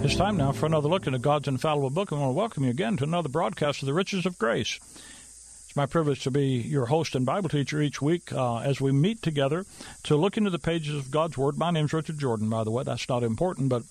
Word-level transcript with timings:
It's 0.00 0.14
time 0.14 0.36
now 0.36 0.52
for 0.52 0.66
another 0.66 0.88
look 0.88 1.06
into 1.06 1.18
God's 1.18 1.48
infallible 1.48 1.90
book. 1.90 2.12
and 2.12 2.18
I 2.18 2.22
want 2.22 2.30
to 2.30 2.38
welcome 2.38 2.64
you 2.64 2.70
again 2.70 2.96
to 2.98 3.04
another 3.04 3.28
broadcast 3.28 3.82
of 3.82 3.86
the 3.86 3.92
Riches 3.92 4.26
of 4.26 4.38
Grace. 4.38 4.78
It's 5.66 5.76
my 5.76 5.86
privilege 5.86 6.22
to 6.22 6.30
be 6.30 6.46
your 6.46 6.86
host 6.86 7.14
and 7.14 7.26
Bible 7.26 7.48
teacher 7.48 7.82
each 7.82 8.00
week 8.00 8.32
uh, 8.32 8.58
as 8.58 8.80
we 8.80 8.92
meet 8.92 9.22
together 9.22 9.66
to 10.04 10.16
look 10.16 10.36
into 10.36 10.50
the 10.50 10.58
pages 10.58 10.94
of 10.94 11.10
God's 11.10 11.36
Word. 11.36 11.58
My 11.58 11.72
name's 11.72 11.92
Richard 11.92 12.18
Jordan, 12.18 12.48
by 12.48 12.64
the 12.64 12.70
way. 12.70 12.84
That's 12.84 13.08
not 13.08 13.22
important, 13.22 13.68
but 13.68 13.82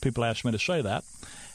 people 0.00 0.24
ask 0.24 0.44
me 0.44 0.52
to 0.52 0.58
say 0.58 0.82
that. 0.82 1.04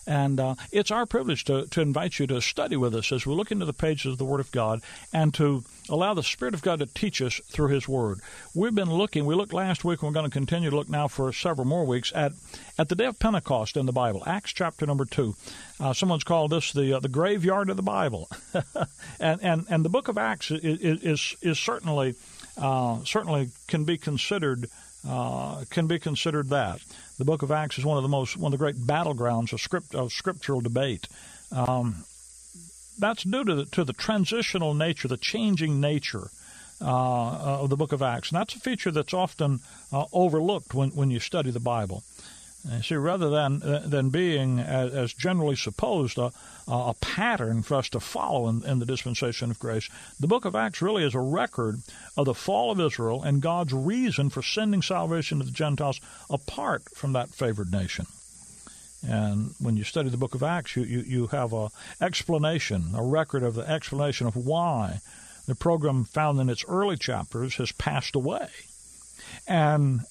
And 0.07 0.39
uh, 0.39 0.55
it's 0.71 0.91
our 0.91 1.05
privilege 1.05 1.43
to, 1.45 1.67
to 1.67 1.81
invite 1.81 2.19
you 2.19 2.27
to 2.27 2.41
study 2.41 2.75
with 2.75 2.95
us 2.95 3.11
as 3.11 3.25
we 3.25 3.33
look 3.33 3.51
into 3.51 3.65
the 3.65 3.73
pages 3.73 4.13
of 4.13 4.17
the 4.17 4.25
Word 4.25 4.39
of 4.39 4.51
God 4.51 4.81
and 5.13 5.33
to 5.35 5.63
allow 5.89 6.13
the 6.13 6.23
Spirit 6.23 6.53
of 6.53 6.61
God 6.61 6.79
to 6.79 6.85
teach 6.85 7.21
us 7.21 7.39
through 7.49 7.67
His 7.69 7.87
Word. 7.87 8.19
We've 8.55 8.73
been 8.73 8.91
looking, 8.91 9.25
we 9.25 9.35
looked 9.35 9.53
last 9.53 9.83
week, 9.83 10.01
and 10.01 10.09
we're 10.09 10.13
going 10.13 10.29
to 10.29 10.33
continue 10.33 10.69
to 10.69 10.75
look 10.75 10.89
now 10.89 11.07
for 11.07 11.31
several 11.31 11.67
more 11.67 11.85
weeks 11.85 12.11
at, 12.15 12.31
at 12.77 12.89
the 12.89 12.95
day 12.95 13.05
of 13.05 13.19
Pentecost 13.19 13.77
in 13.77 13.85
the 13.85 13.91
Bible, 13.91 14.23
Acts 14.25 14.53
chapter 14.53 14.85
number 14.85 15.05
2. 15.05 15.35
Uh, 15.79 15.93
someone's 15.93 16.23
called 16.23 16.51
this 16.51 16.71
the, 16.73 16.93
uh, 16.93 16.99
the 16.99 17.09
graveyard 17.09 17.69
of 17.69 17.77
the 17.77 17.83
Bible. 17.83 18.29
and, 19.19 19.41
and, 19.43 19.65
and 19.69 19.85
the 19.85 19.89
book 19.89 20.07
of 20.07 20.17
Acts 20.17 20.51
is, 20.51 21.03
is, 21.03 21.35
is 21.41 21.59
certainly, 21.59 22.15
uh, 22.57 23.03
certainly 23.03 23.49
can 23.67 23.83
be 23.83 23.97
considered. 23.97 24.67
Uh, 25.03 25.63
can 25.71 25.87
be 25.87 25.97
considered 25.97 26.49
that. 26.49 26.79
The 27.21 27.25
book 27.25 27.43
of 27.43 27.51
Acts 27.51 27.77
is 27.77 27.85
one 27.85 27.97
of 27.97 28.01
the 28.01 28.09
most 28.09 28.35
one 28.35 28.51
of 28.51 28.57
the 28.57 28.63
great 28.63 28.77
battlegrounds 28.77 29.53
of 29.53 29.61
script 29.61 29.93
of 29.93 30.11
scriptural 30.11 30.59
debate. 30.59 31.07
Um, 31.51 32.03
that's 32.97 33.21
due 33.21 33.43
to 33.43 33.53
the, 33.53 33.65
to 33.65 33.83
the 33.83 33.93
transitional 33.93 34.73
nature, 34.73 35.07
the 35.07 35.17
changing 35.17 35.79
nature 35.79 36.31
uh, 36.81 37.59
of 37.61 37.69
the 37.69 37.77
book 37.77 37.91
of 37.91 38.01
Acts. 38.01 38.31
And 38.31 38.39
that's 38.39 38.55
a 38.55 38.59
feature 38.59 38.89
that's 38.89 39.13
often 39.13 39.59
uh, 39.93 40.05
overlooked 40.11 40.73
when, 40.73 40.89
when 40.95 41.11
you 41.11 41.19
study 41.19 41.51
the 41.51 41.59
Bible. 41.59 42.01
And 42.69 42.85
see, 42.85 42.95
rather 42.95 43.29
than 43.29 43.63
uh, 43.63 43.83
than 43.85 44.09
being, 44.09 44.59
as, 44.59 44.93
as 44.93 45.13
generally 45.13 45.55
supposed, 45.55 46.19
a, 46.19 46.31
a, 46.67 46.93
pattern 47.01 47.63
for 47.63 47.75
us 47.75 47.89
to 47.89 47.99
follow 47.99 48.47
in, 48.49 48.63
in, 48.63 48.77
the 48.77 48.85
dispensation 48.85 49.49
of 49.49 49.59
grace, 49.59 49.89
the 50.19 50.27
book 50.27 50.45
of 50.45 50.55
Acts 50.55 50.81
really 50.81 51.03
is 51.03 51.15
a 51.15 51.19
record 51.19 51.81
of 52.15 52.25
the 52.25 52.35
fall 52.35 52.71
of 52.71 52.79
Israel 52.79 53.23
and 53.23 53.41
God's 53.41 53.73
reason 53.73 54.29
for 54.29 54.43
sending 54.43 54.83
salvation 54.83 55.39
to 55.39 55.45
the 55.45 55.51
Gentiles 55.51 55.99
apart 56.29 56.83
from 56.95 57.13
that 57.13 57.29
favored 57.29 57.71
nation. 57.71 58.05
And 59.07 59.55
when 59.59 59.75
you 59.75 59.83
study 59.83 60.09
the 60.09 60.17
book 60.17 60.35
of 60.35 60.43
Acts, 60.43 60.75
you, 60.75 60.83
you, 60.83 60.99
you 60.99 61.27
have 61.27 61.53
a 61.53 61.69
explanation, 61.99 62.91
a 62.95 63.03
record 63.03 63.41
of 63.41 63.55
the 63.55 63.67
explanation 63.67 64.27
of 64.27 64.35
why 64.35 64.99
the 65.47 65.55
program 65.55 66.03
found 66.03 66.39
in 66.39 66.49
its 66.49 66.63
early 66.67 66.97
chapters 66.97 67.55
has 67.55 67.71
passed 67.71 68.15
away. 68.15 68.49
And 69.47 70.01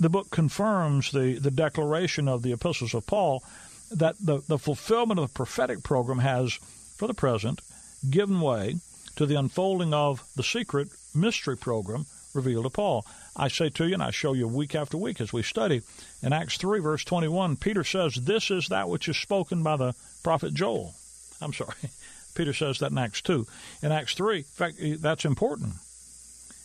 the 0.00 0.08
book 0.08 0.30
confirms 0.30 1.10
the, 1.10 1.38
the 1.38 1.50
declaration 1.50 2.28
of 2.28 2.42
the 2.42 2.52
epistles 2.52 2.94
of 2.94 3.06
Paul 3.06 3.42
that 3.90 4.16
the, 4.20 4.42
the 4.46 4.58
fulfillment 4.58 5.18
of 5.18 5.28
the 5.28 5.34
prophetic 5.34 5.82
program 5.82 6.18
has, 6.18 6.54
for 6.96 7.08
the 7.08 7.14
present, 7.14 7.60
given 8.08 8.40
way 8.40 8.76
to 9.16 9.26
the 9.26 9.38
unfolding 9.38 9.92
of 9.92 10.22
the 10.36 10.42
secret 10.42 10.88
mystery 11.14 11.56
program 11.56 12.06
revealed 12.34 12.64
to 12.64 12.70
Paul. 12.70 13.04
I 13.34 13.48
say 13.48 13.70
to 13.70 13.86
you, 13.86 13.94
and 13.94 14.02
I 14.02 14.10
show 14.10 14.34
you 14.34 14.46
week 14.46 14.74
after 14.74 14.96
week 14.96 15.20
as 15.20 15.32
we 15.32 15.42
study, 15.42 15.82
in 16.22 16.32
Acts 16.32 16.58
3, 16.58 16.80
verse 16.80 17.04
21, 17.04 17.56
Peter 17.56 17.82
says, 17.82 18.14
This 18.14 18.50
is 18.50 18.68
that 18.68 18.88
which 18.88 19.08
is 19.08 19.16
spoken 19.16 19.62
by 19.62 19.76
the 19.76 19.94
prophet 20.22 20.54
Joel. 20.54 20.94
I'm 21.40 21.52
sorry. 21.52 21.74
Peter 22.34 22.52
says 22.52 22.78
that 22.78 22.92
in 22.92 22.98
Acts 22.98 23.22
2. 23.22 23.46
In 23.82 23.90
Acts 23.90 24.14
3, 24.14 24.38
in 24.38 24.44
fact, 24.44 24.76
that's 25.00 25.24
important. 25.24 25.74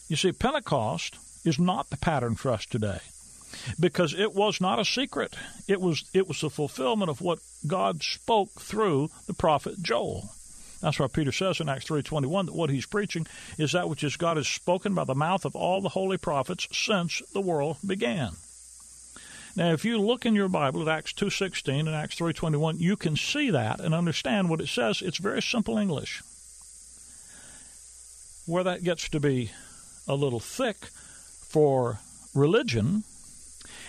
You 0.08 0.18
see, 0.18 0.31
Pentecost 0.31 1.18
is 1.45 1.58
not 1.58 1.90
the 1.90 1.97
pattern 1.97 2.36
for 2.36 2.52
us 2.52 2.66
today 2.66 3.00
because 3.80 4.14
it 4.14 4.34
was 4.34 4.59
not 4.62 4.80
a 4.80 4.86
secret. 4.86 5.36
It 5.68 5.82
was 5.82 6.06
it 6.14 6.28
was 6.28 6.42
the 6.42 6.50
fulfillment 6.50 7.09
of 7.09 7.22
what 7.22 7.40
God 7.66 8.04
spoke 8.04 8.62
through 8.62 9.09
the 9.28 9.34
prophet 9.34 9.82
Joel. 9.82 10.30
That's 10.82 11.00
why 11.00 11.08
Peter 11.08 11.32
says 11.32 11.62
in 11.62 11.70
Acts 11.70 11.86
3:21 11.86 12.48
that 12.48 12.56
what 12.56 12.70
he's 12.70 12.86
preaching 12.86 13.26
is 13.58 13.72
that 13.72 13.88
which 13.88 14.03
is 14.03 14.18
God 14.18 14.38
has 14.38 14.47
spoken 14.47 14.94
by 14.94 15.06
the 15.06 15.16
mouth 15.16 15.46
of 15.46 15.56
all 15.56 15.81
the 15.81 15.90
holy 15.90 16.18
prophets 16.18 16.68
since 16.72 17.22
the 17.34 17.42
world 17.42 17.78
began. 17.86 18.34
Now, 19.56 19.72
if 19.72 19.86
you 19.86 20.00
look 20.00 20.25
in 20.25 20.36
your 20.36 20.50
Bible 20.50 20.81
at 20.81 20.88
Acts 20.88 21.13
2:16 21.13 21.88
and 21.88 21.96
Acts 21.96 22.16
3:21, 22.16 22.80
you 22.80 22.97
can 22.97 23.16
see 23.16 23.50
that 23.52 23.80
and 23.80 23.94
understand 23.94 24.50
what 24.50 24.59
it 24.59 24.68
says. 24.68 25.02
It's 25.02 25.19
very 25.19 25.42
simple 25.42 25.78
English. 25.78 26.22
Where 28.46 28.63
that 28.63 28.84
gets 28.84 29.08
to 29.09 29.19
be 29.19 29.52
a 30.06 30.16
little 30.16 30.40
thick 30.40 30.90
for 31.47 32.00
religion 32.34 33.03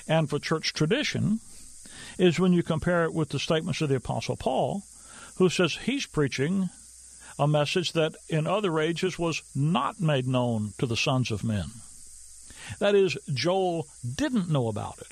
and 0.06 0.28
for 0.28 0.38
church 0.38 0.72
tradition 0.72 1.40
is 2.18 2.38
when 2.38 2.52
you 2.52 2.62
compare 2.62 3.04
it 3.04 3.14
with 3.14 3.30
the 3.30 3.38
statements 3.38 3.80
of 3.80 3.88
the 3.88 3.96
apostle 3.96 4.36
Paul, 4.36 4.82
who 5.36 5.48
says 5.48 5.76
he's 5.76 6.06
preaching 6.06 6.68
a 7.38 7.48
message 7.48 7.92
that 7.92 8.14
in 8.28 8.46
other 8.46 8.78
ages 8.78 9.18
was 9.18 9.42
not 9.54 10.00
made 10.00 10.26
known 10.26 10.72
to 10.78 10.86
the 10.86 10.96
sons 10.96 11.30
of 11.30 11.42
men. 11.42 11.64
That 12.78 12.94
is, 12.94 13.18
Joel 13.32 13.86
didn't 14.14 14.50
know 14.50 14.68
about 14.68 14.98
it. 14.98 15.08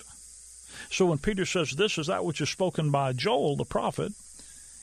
So 0.91 1.07
when 1.07 1.19
Peter 1.19 1.45
says 1.45 1.73
this 1.73 1.99
is 1.99 2.07
that 2.07 2.25
which 2.25 2.41
is 2.41 2.51
spoken 2.51 2.91
by 2.91 3.13
Joel 3.13 3.57
the 3.57 3.65
prophet, 3.65 4.13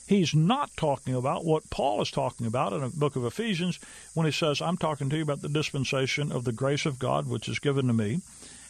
he's 0.07 0.33
not 0.33 0.71
talking 0.75 1.15
about 1.15 1.45
what 1.45 1.69
Paul 1.69 2.01
is 2.01 2.11
talking 2.11 2.45
about 2.45 2.73
in 2.73 2.81
the 2.81 2.89
book 2.89 3.15
of 3.15 3.25
Ephesians 3.25 3.79
when 4.13 4.25
he 4.25 4.31
says, 4.31 4.61
I'm 4.61 4.77
talking 4.77 5.09
to 5.09 5.17
you 5.17 5.23
about 5.23 5.41
the 5.41 5.49
dispensation 5.49 6.31
of 6.31 6.43
the 6.43 6.51
grace 6.51 6.85
of 6.85 6.99
God 6.99 7.27
which 7.27 7.47
is 7.47 7.59
given 7.59 7.87
to 7.87 7.93
me, 7.93 8.21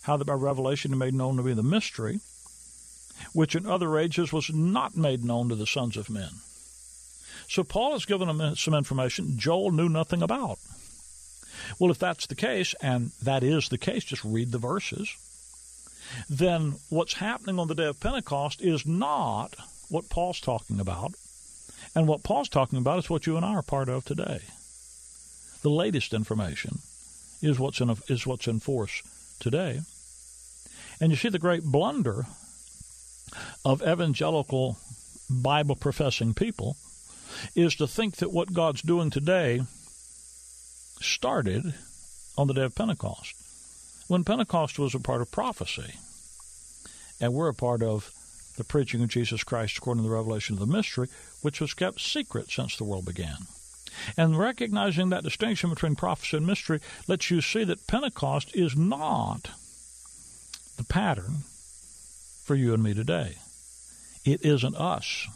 how 0.04 0.18
that 0.18 0.26
by 0.26 0.34
revelation 0.34 0.92
he 0.92 0.98
made 0.98 1.14
known 1.14 1.38
to 1.38 1.44
be 1.44 1.54
the 1.54 1.64
mystery, 1.64 2.20
which 3.34 3.56
in 3.56 3.66
other 3.66 3.98
ages 3.98 4.32
was 4.32 4.50
not 4.54 4.96
made 4.96 5.24
known 5.24 5.50
to 5.50 5.56
the 5.56 5.68
sons 5.68 5.98
of 5.98 6.10
men. 6.10 6.30
So 7.48 7.64
Paul 7.64 7.94
has 7.94 8.06
given 8.06 8.28
them 8.28 8.56
some 8.56 8.74
information 8.74 9.38
Joel 9.38 9.72
knew 9.72 9.90
nothing 9.90 10.22
about. 10.22 10.60
Well, 11.80 11.92
if 11.92 12.00
that's 12.00 12.28
the 12.28 12.36
case, 12.36 12.74
and 12.82 13.12
that 13.24 13.44
is 13.44 13.70
the 13.70 13.78
case, 13.78 14.04
just 14.04 14.24
read 14.24 14.52
the 14.52 14.58
verses, 14.58 15.16
then 16.30 16.76
what's 16.90 17.14
happening 17.14 17.60
on 17.60 17.68
the 17.68 17.76
day 17.76 17.86
of 17.86 18.00
Pentecost 18.00 18.62
is 18.62 18.86
not 18.86 19.56
what 19.90 20.10
Paul's 20.10 20.40
talking 20.40 20.80
about. 20.80 21.14
And 21.96 22.08
what 22.08 22.24
Paul's 22.24 22.50
talking 22.50 22.80
about 22.80 23.00
is 23.00 23.10
what 23.10 23.26
you 23.26 23.36
and 23.36 23.46
I 23.46 23.56
are 23.56 23.62
part 23.62 23.90
of 23.90 24.06
today. 24.06 24.42
The 25.62 25.70
latest 25.70 26.14
information 26.14 26.80
is 27.42 27.60
what's 27.60 27.82
in, 27.82 27.90
is 28.08 28.26
what's 28.26 28.48
in 28.48 28.60
force 28.60 29.02
today. 29.40 29.82
And 31.02 31.12
you 31.12 31.18
see 31.18 31.30
the 31.30 31.40
great 31.40 31.64
blunder 31.64 32.26
of 33.64 33.82
evangelical 33.82 34.78
Bible 35.30 35.76
professing 35.76 36.34
people 36.34 36.76
is 37.56 37.76
to 37.76 37.88
think 37.88 38.18
that 38.18 38.32
what 38.32 38.54
God's 38.54 38.82
doing 38.82 39.10
today 39.10 39.62
started 41.00 41.74
on 42.38 42.48
the 42.48 42.54
day 42.54 42.64
of 42.64 42.76
Pentecost, 42.76 43.36
when 44.08 44.24
Pentecost 44.24 44.80
was 44.80 44.96
a 44.96 45.00
part 45.00 45.22
of 45.22 45.32
prophecy. 45.32 45.94
And 47.22 47.34
we're 47.34 47.50
a 47.50 47.54
part 47.54 47.84
of 47.84 48.12
the 48.58 48.64
preaching 48.64 49.02
of 49.02 49.10
Jesus 49.10 49.44
Christ 49.44 49.78
according 49.78 50.04
to 50.04 50.10
the 50.10 50.16
revelation 50.16 50.54
of 50.54 50.60
the 50.60 50.74
mystery, 50.74 51.08
which 51.42 51.62
was 51.62 51.74
kept 51.74 52.02
secret 52.02 52.50
since 52.50 52.76
the 52.76 52.84
world 52.84 53.06
began. 53.06 53.38
And 54.18 54.38
recognizing 54.38 55.10
that 55.10 55.24
distinction 55.24 55.70
between 55.70 55.96
prophecy 55.96 56.38
and 56.38 56.48
mystery 56.48 56.80
lets 57.08 57.32
you 57.32 57.42
see 57.42 57.64
that 57.64 57.88
Pentecost 57.88 58.56
is 58.56 58.76
not 58.76 59.50
the 60.78 60.84
pattern 60.86 61.44
for 62.44 62.56
you 62.56 62.74
and 62.74 62.84
me 62.84 62.94
today. 62.94 63.38
It 64.26 64.46
isn't 64.46 64.76
us. 64.76 65.28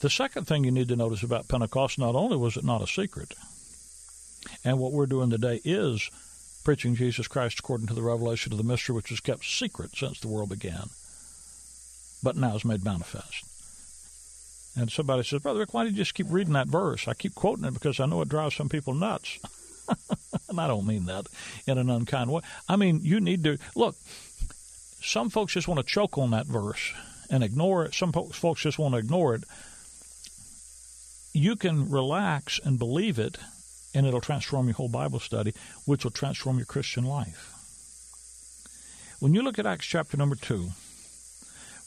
The 0.00 0.10
second 0.10 0.46
thing 0.46 0.64
you 0.64 0.70
need 0.70 0.88
to 0.88 0.96
notice 0.96 1.22
about 1.22 1.48
Pentecost, 1.48 1.98
not 1.98 2.14
only 2.14 2.36
was 2.36 2.56
it 2.56 2.64
not 2.64 2.82
a 2.82 2.86
secret, 2.86 3.34
and 4.64 4.78
what 4.78 4.92
we're 4.92 5.06
doing 5.06 5.30
today 5.30 5.60
is 5.64 6.10
preaching 6.64 6.94
Jesus 6.94 7.28
Christ 7.28 7.58
according 7.58 7.86
to 7.88 7.94
the 7.94 8.02
revelation 8.02 8.52
of 8.52 8.58
the 8.58 8.64
mystery 8.64 8.94
which 8.94 9.10
was 9.10 9.20
kept 9.20 9.44
secret 9.44 9.90
since 9.94 10.20
the 10.20 10.28
world 10.28 10.48
began, 10.48 10.88
but 12.22 12.36
now 12.36 12.56
is 12.56 12.64
made 12.64 12.84
manifest. 12.84 13.44
And 14.76 14.90
somebody 14.90 15.24
says, 15.24 15.42
Brother 15.42 15.60
Rick, 15.60 15.74
why 15.74 15.84
do 15.84 15.90
you 15.90 15.96
just 15.96 16.14
keep 16.14 16.26
reading 16.30 16.52
that 16.52 16.68
verse? 16.68 17.08
I 17.08 17.14
keep 17.14 17.34
quoting 17.34 17.64
it 17.64 17.74
because 17.74 17.98
I 17.98 18.06
know 18.06 18.22
it 18.22 18.28
drives 18.28 18.54
some 18.54 18.68
people 18.68 18.94
nuts. 18.94 19.38
and 20.48 20.60
I 20.60 20.68
don't 20.68 20.86
mean 20.86 21.06
that 21.06 21.26
in 21.66 21.76
an 21.76 21.90
unkind 21.90 22.30
way. 22.30 22.42
I 22.68 22.76
mean, 22.76 23.00
you 23.02 23.20
need 23.20 23.42
to 23.44 23.58
look, 23.74 23.96
some 25.02 25.28
folks 25.28 25.54
just 25.54 25.68
want 25.68 25.80
to 25.80 25.86
choke 25.86 26.18
on 26.18 26.30
that 26.30 26.46
verse 26.46 26.92
and 27.28 27.42
ignore 27.42 27.84
it. 27.84 27.94
Some 27.94 28.12
folks 28.12 28.62
just 28.62 28.78
want 28.78 28.94
to 28.94 28.98
ignore 28.98 29.34
it 29.34 29.44
you 31.32 31.56
can 31.56 31.90
relax 31.90 32.60
and 32.64 32.78
believe 32.78 33.18
it, 33.18 33.38
and 33.94 34.06
it'll 34.06 34.20
transform 34.20 34.66
your 34.66 34.74
whole 34.74 34.88
Bible 34.88 35.20
study, 35.20 35.54
which 35.84 36.04
will 36.04 36.10
transform 36.10 36.56
your 36.56 36.66
Christian 36.66 37.04
life. 37.04 37.54
When 39.20 39.34
you 39.34 39.42
look 39.42 39.58
at 39.58 39.66
Acts 39.66 39.86
chapter 39.86 40.16
number 40.16 40.36
2, 40.36 40.70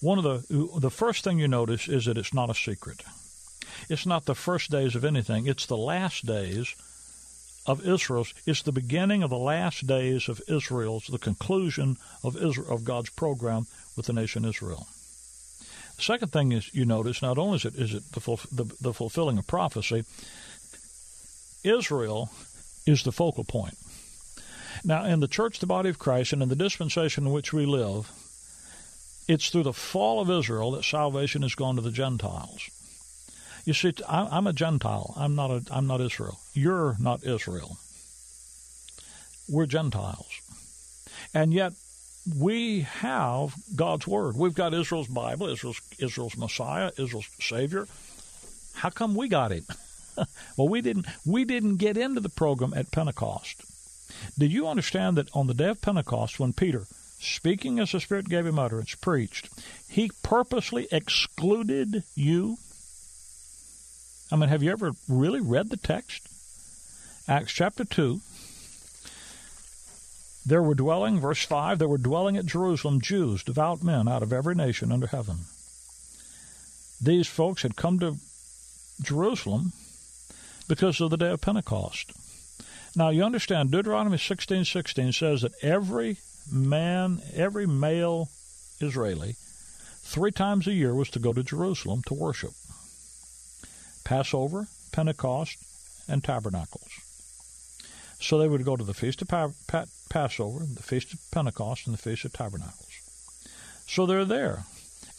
one 0.03 0.17
of 0.17 0.23
the 0.23 0.79
the 0.79 0.91
first 0.91 1.23
thing 1.23 1.39
you 1.39 1.47
notice 1.47 1.87
is 1.87 2.05
that 2.05 2.17
it's 2.17 2.33
not 2.33 2.49
a 2.49 2.53
secret. 2.53 3.03
It's 3.89 4.05
not 4.05 4.25
the 4.25 4.35
first 4.35 4.69
days 4.69 4.95
of 4.95 5.05
anything, 5.05 5.47
it's 5.47 5.65
the 5.65 5.77
last 5.77 6.25
days 6.25 6.75
of 7.65 7.87
Israel's. 7.87 8.33
It's 8.45 8.61
the 8.61 8.73
beginning 8.73 9.23
of 9.23 9.29
the 9.29 9.37
last 9.37 9.87
days 9.87 10.27
of 10.27 10.41
Israel's, 10.47 11.07
the 11.07 11.17
conclusion 11.17 11.97
of 12.23 12.35
Israel, 12.35 12.73
of 12.73 12.83
God's 12.83 13.09
program 13.11 13.67
with 13.95 14.07
the 14.07 14.13
nation 14.13 14.43
Israel. 14.43 14.87
The 15.95 16.03
second 16.03 16.31
thing 16.33 16.51
is 16.51 16.73
you 16.73 16.85
notice 16.85 17.21
not 17.21 17.37
only 17.37 17.55
is 17.55 17.65
it 17.65 17.75
is 17.75 17.93
it 17.93 18.03
the, 18.11 18.19
the, 18.51 18.75
the 18.81 18.93
fulfilling 18.93 19.37
of 19.37 19.47
prophecy, 19.47 20.03
Israel 21.63 22.29
is 22.85 23.03
the 23.03 23.11
focal 23.13 23.45
point. 23.45 23.77
Now, 24.83 25.05
in 25.05 25.21
the 25.21 25.27
church, 25.29 25.59
the 25.59 25.65
body 25.65 25.89
of 25.89 25.99
Christ, 25.99 26.33
and 26.33 26.43
in 26.43 26.49
the 26.49 26.55
dispensation 26.57 27.25
in 27.25 27.31
which 27.31 27.53
we 27.53 27.65
live, 27.65 28.11
it's 29.27 29.49
through 29.49 29.63
the 29.63 29.73
fall 29.73 30.21
of 30.21 30.29
Israel 30.29 30.71
that 30.71 30.83
salvation 30.83 31.41
has 31.41 31.55
gone 31.55 31.75
to 31.75 31.81
the 31.81 31.91
Gentiles. 31.91 32.69
You 33.65 33.73
see, 33.73 33.93
I'm 34.07 34.47
a 34.47 34.53
Gentile. 34.53 35.13
I'm 35.17 35.35
not 35.35 35.49
a, 35.49 35.63
I'm 35.71 35.87
not 35.87 36.01
Israel. 36.01 36.39
You're 36.53 36.97
not 36.99 37.23
Israel. 37.23 37.77
We're 39.49 39.65
Gentiles, 39.65 40.41
and 41.33 41.53
yet 41.53 41.73
we 42.37 42.81
have 42.81 43.53
God's 43.75 44.07
word. 44.07 44.35
We've 44.35 44.53
got 44.53 44.73
Israel's 44.73 45.07
Bible, 45.07 45.47
Israel's 45.47 45.81
Israel's 45.99 46.37
Messiah, 46.37 46.91
Israel's 46.97 47.29
Savior. 47.39 47.87
How 48.73 48.89
come 48.89 49.15
we 49.15 49.27
got 49.29 49.51
it? 49.51 49.63
well, 50.57 50.67
we 50.67 50.81
didn't. 50.81 51.07
We 51.25 51.45
didn't 51.45 51.77
get 51.77 51.97
into 51.97 52.19
the 52.19 52.29
program 52.29 52.73
at 52.73 52.91
Pentecost. 52.91 53.63
Do 54.37 54.45
you 54.45 54.67
understand 54.67 55.17
that 55.17 55.29
on 55.33 55.47
the 55.47 55.53
day 55.53 55.69
of 55.69 55.81
Pentecost, 55.81 56.39
when 56.39 56.53
Peter, 56.53 56.85
speaking 57.25 57.79
as 57.79 57.91
the 57.91 57.99
Spirit 57.99 58.29
gave 58.29 58.45
him 58.45 58.59
utterance, 58.59 58.95
preached, 58.95 59.49
he 59.89 60.11
purposely 60.21 60.87
excluded 60.91 62.03
you? 62.15 62.57
I 64.31 64.35
mean, 64.35 64.49
have 64.49 64.63
you 64.63 64.71
ever 64.71 64.91
really 65.07 65.41
read 65.41 65.69
the 65.69 65.77
text? 65.77 66.27
Acts 67.27 67.53
chapter 67.53 67.85
2. 67.85 68.19
There 70.45 70.61
were 70.61 70.75
dwelling, 70.75 71.19
verse 71.19 71.43
5, 71.43 71.79
there 71.79 71.87
were 71.87 71.97
dwelling 71.97 72.35
at 72.35 72.45
Jerusalem 72.45 72.99
Jews, 72.99 73.43
devout 73.43 73.81
men 73.81 74.07
out 74.07 74.23
of 74.23 74.33
every 74.33 74.55
nation 74.55 74.91
under 74.91 75.07
heaven. 75.07 75.37
These 77.01 77.27
folks 77.27 77.61
had 77.61 77.75
come 77.75 77.99
to 77.99 78.17
Jerusalem 79.01 79.71
because 80.67 80.99
of 80.99 81.09
the 81.09 81.17
day 81.17 81.31
of 81.31 81.41
Pentecost. 81.41 82.11
Now 82.95 83.09
you 83.09 83.23
understand 83.23 83.71
Deuteronomy 83.71 84.17
16:16 84.17 85.13
says 85.13 85.41
that 85.41 85.53
every 85.63 86.17
man, 86.51 87.21
every 87.33 87.65
male 87.65 88.29
Israeli, 88.79 89.35
three 90.01 90.31
times 90.31 90.67
a 90.67 90.73
year 90.73 90.93
was 90.93 91.09
to 91.11 91.19
go 91.19 91.33
to 91.33 91.43
Jerusalem 91.43 92.01
to 92.07 92.13
worship. 92.13 92.51
Passover, 94.03 94.67
Pentecost, 94.91 95.57
and 96.07 96.23
Tabernacles. 96.23 96.89
So 98.19 98.37
they 98.37 98.47
would 98.47 98.65
go 98.65 98.75
to 98.75 98.83
the 98.83 98.93
Feast 98.93 99.21
of 99.21 99.27
pa- 99.27 99.51
pa- 99.67 99.85
Passover, 100.09 100.65
the 100.65 100.83
Feast 100.83 101.13
of 101.13 101.19
Pentecost, 101.31 101.87
and 101.87 101.93
the 101.93 102.01
Feast 102.01 102.25
of 102.25 102.33
Tabernacles. 102.33 102.99
So 103.87 104.05
they're 104.05 104.25
there. 104.25 104.65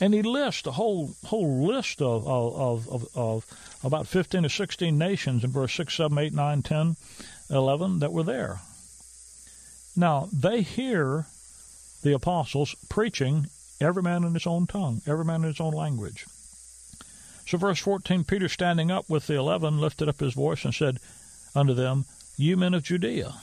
And 0.00 0.12
he 0.12 0.22
lists 0.22 0.66
a 0.66 0.72
whole 0.72 1.14
whole 1.24 1.66
list 1.66 2.02
of, 2.02 2.26
of, 2.26 2.88
of, 2.88 3.16
of, 3.16 3.46
about 3.82 4.08
15 4.08 4.44
or 4.44 4.48
16 4.48 4.98
nations 4.98 5.44
in 5.44 5.50
verse 5.50 5.72
6, 5.74 5.94
7, 5.94 6.18
8, 6.18 6.32
9, 6.32 6.62
10, 6.62 6.96
11 7.50 7.98
that 8.00 8.12
were 8.12 8.22
there. 8.22 8.60
Now, 9.96 10.28
they 10.32 10.62
hear 10.62 11.26
the 12.02 12.14
apostles 12.14 12.74
preaching 12.88 13.46
every 13.80 14.02
man 14.02 14.24
in 14.24 14.34
his 14.34 14.46
own 14.46 14.66
tongue, 14.66 15.02
every 15.06 15.24
man 15.24 15.42
in 15.42 15.48
his 15.48 15.60
own 15.60 15.72
language. 15.72 16.26
So, 17.46 17.58
verse 17.58 17.78
14 17.78 18.24
Peter 18.24 18.48
standing 18.48 18.90
up 18.90 19.08
with 19.08 19.26
the 19.26 19.34
eleven 19.34 19.78
lifted 19.78 20.08
up 20.08 20.20
his 20.20 20.34
voice 20.34 20.64
and 20.64 20.74
said 20.74 20.98
unto 21.54 21.74
them, 21.74 22.06
You 22.36 22.56
men 22.56 22.74
of 22.74 22.82
Judea, 22.82 23.34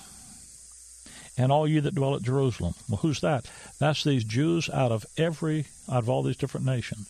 and 1.38 1.52
all 1.52 1.68
you 1.68 1.82
that 1.82 1.96
dwell 1.96 2.16
at 2.16 2.24
Jerusalem. 2.24 2.74
Well, 2.90 2.98
who's 2.98 3.22
that? 3.22 3.50
That's 3.80 4.04
these 4.04 4.24
Jews 4.24 4.70
out 4.70 4.92
of 4.92 5.06
every, 5.18 5.66
out 5.90 6.04
of 6.04 6.10
all 6.10 6.24
these 6.24 6.38
different 6.38 6.66
nations. 6.66 7.08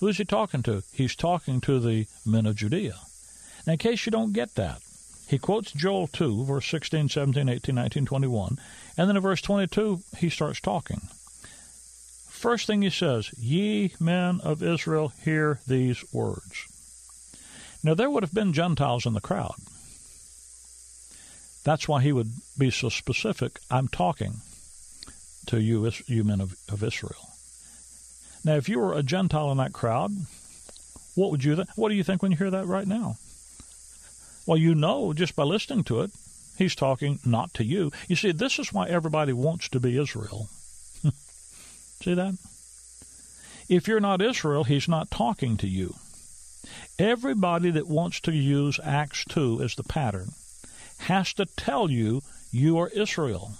Who 0.00 0.08
is 0.08 0.18
he 0.18 0.24
talking 0.24 0.62
to? 0.64 0.82
He's 0.92 1.14
talking 1.14 1.60
to 1.62 1.78
the 1.78 2.06
men 2.24 2.46
of 2.46 2.56
Judea. 2.56 2.96
Now, 3.66 3.74
in 3.74 3.78
case 3.78 4.06
you 4.06 4.10
don't 4.10 4.32
get 4.32 4.54
that, 4.54 4.82
he 5.32 5.38
quotes 5.38 5.72
Joel 5.72 6.08
2, 6.08 6.44
verse 6.44 6.68
16, 6.68 7.08
17, 7.08 7.48
18, 7.48 7.74
19, 7.74 8.04
21, 8.04 8.58
and 8.98 9.08
then 9.08 9.16
in 9.16 9.22
verse 9.22 9.40
22, 9.40 10.00
he 10.18 10.28
starts 10.28 10.60
talking. 10.60 11.00
First 12.28 12.66
thing 12.66 12.82
he 12.82 12.90
says, 12.90 13.30
Ye 13.38 13.94
men 13.98 14.42
of 14.44 14.62
Israel, 14.62 15.10
hear 15.24 15.60
these 15.66 16.04
words. 16.12 16.66
Now, 17.82 17.94
there 17.94 18.10
would 18.10 18.22
have 18.22 18.34
been 18.34 18.52
Gentiles 18.52 19.06
in 19.06 19.14
the 19.14 19.22
crowd. 19.22 19.54
That's 21.64 21.88
why 21.88 22.02
he 22.02 22.12
would 22.12 22.32
be 22.58 22.70
so 22.70 22.90
specific. 22.90 23.58
I'm 23.70 23.88
talking 23.88 24.34
to 25.46 25.62
you, 25.62 25.90
you 26.08 26.24
men 26.24 26.42
of, 26.42 26.56
of 26.70 26.82
Israel. 26.82 27.30
Now, 28.44 28.56
if 28.56 28.68
you 28.68 28.78
were 28.78 28.92
a 28.92 29.02
Gentile 29.02 29.50
in 29.50 29.56
that 29.56 29.72
crowd, 29.72 30.10
what 31.14 31.30
would 31.30 31.42
you 31.42 31.56
th- 31.56 31.68
what 31.74 31.88
do 31.88 31.94
you 31.94 32.04
think 32.04 32.20
when 32.22 32.32
you 32.32 32.36
hear 32.36 32.50
that 32.50 32.66
right 32.66 32.86
now? 32.86 33.16
Well, 34.46 34.58
you 34.58 34.74
know 34.74 35.12
just 35.12 35.36
by 35.36 35.44
listening 35.44 35.84
to 35.84 36.00
it, 36.00 36.10
he's 36.58 36.74
talking 36.74 37.18
not 37.24 37.54
to 37.54 37.64
you. 37.64 37.92
You 38.08 38.16
see, 38.16 38.32
this 38.32 38.58
is 38.58 38.72
why 38.72 38.88
everybody 38.88 39.32
wants 39.32 39.68
to 39.70 39.80
be 39.80 39.98
Israel. 40.00 40.48
See 42.02 42.14
that? 42.14 42.36
If 43.68 43.86
you're 43.86 44.00
not 44.00 44.20
Israel, 44.20 44.64
he's 44.64 44.88
not 44.88 45.10
talking 45.10 45.56
to 45.58 45.68
you. 45.68 45.94
Everybody 46.98 47.70
that 47.70 47.88
wants 47.88 48.20
to 48.20 48.32
use 48.32 48.80
Acts 48.82 49.24
2 49.26 49.62
as 49.62 49.74
the 49.74 49.82
pattern 49.82 50.32
has 50.98 51.32
to 51.34 51.46
tell 51.46 51.90
you 51.90 52.22
you 52.50 52.78
are 52.78 52.88
Israel. 52.88 53.52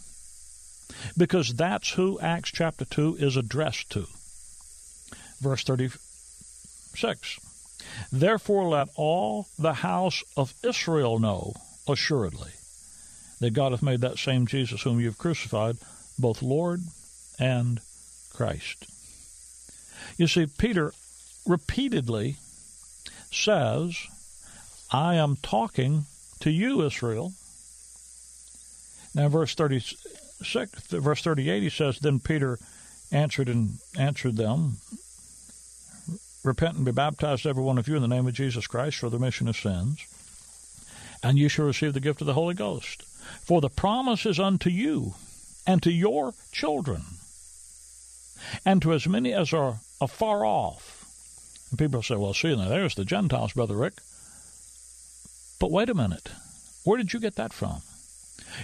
Because 1.17 1.55
that's 1.55 1.90
who 1.90 2.20
Acts 2.20 2.50
chapter 2.50 2.84
2 2.84 3.17
is 3.19 3.37
addressed 3.37 3.90
to. 3.90 4.06
Verse 5.40 5.64
36 5.64 7.38
Therefore 8.11 8.69
let 8.69 8.88
all 8.96 9.46
the 9.58 9.75
house 9.75 10.23
of 10.37 10.55
Israel 10.62 11.19
know 11.19 11.55
assuredly 11.88 12.52
that 13.40 13.55
God 13.55 13.73
hath 13.73 13.82
made 13.82 14.00
that 14.00 14.19
same 14.19 14.46
Jesus 14.46 14.82
whom 14.82 15.00
you 15.00 15.06
have 15.06 15.19
crucified 15.19 15.76
both 16.19 16.43
Lord 16.43 16.81
and 17.38 17.81
Christ. 18.32 18.87
You 20.17 20.29
see, 20.29 20.46
Peter 20.46 20.93
repeatedly 21.46 22.37
says, 23.31 23.96
I 24.93 25.14
am 25.17 25.37
talking 25.37 26.05
to 26.40 26.50
you, 26.50 26.82
Israel. 26.82 27.32
Now, 29.14 29.29
verse 29.29 29.55
36, 29.55 30.87
verse 30.88 31.23
38, 31.23 31.62
he 31.62 31.70
says, 31.70 31.99
Then 31.99 32.20
Peter 32.20 32.58
answered 33.11 33.49
and 33.49 33.79
answered 33.99 34.37
them, 34.37 34.76
Repent 36.44 36.77
and 36.77 36.84
be 36.84 36.93
baptized, 36.93 37.46
every 37.46 37.63
one 37.63 37.79
of 37.79 37.87
you, 37.87 37.96
in 37.96 38.03
the 38.03 38.08
name 38.08 38.27
of 38.27 38.34
Jesus 38.34 38.67
Christ 38.67 38.99
for 38.99 39.08
the 39.08 39.19
remission 39.19 39.49
of 39.49 39.56
sins, 39.56 40.06
and 41.22 41.39
you 41.39 41.49
shall 41.49 41.67
receive 41.67 41.94
the 41.94 42.01
gift 42.01 42.20
of 42.20 42.27
the 42.27 42.34
Holy 42.34 42.55
Ghost. 42.55 43.03
For 43.43 43.61
the 43.61 43.70
promise 43.70 44.27
is 44.27 44.41
unto 44.41 44.69
you 44.69 45.15
and 45.67 45.82
to 45.82 45.93
your 45.93 46.34
children 46.51 47.03
and 48.65 48.82
to 48.82 48.93
as 48.93 49.06
many 49.06 49.32
as 49.32 49.53
are 49.53 49.79
afar 50.01 50.44
off. 50.44 51.69
And 51.70 51.79
people 51.79 52.03
say, 52.03 52.17
well, 52.17 52.34
see, 52.34 52.55
now 52.56 52.69
there's 52.69 52.94
the 52.94 53.05
Gentiles, 53.05 53.53
Brother 53.53 53.77
Rick. 53.77 53.94
But 55.61 55.70
wait 55.70 55.89
a 55.89 55.94
minute. 55.94 56.31
Where 56.84 56.99
did 56.99 57.13
you 57.13 57.20
get 57.20 57.37
that 57.37 57.53
from? 57.53 57.82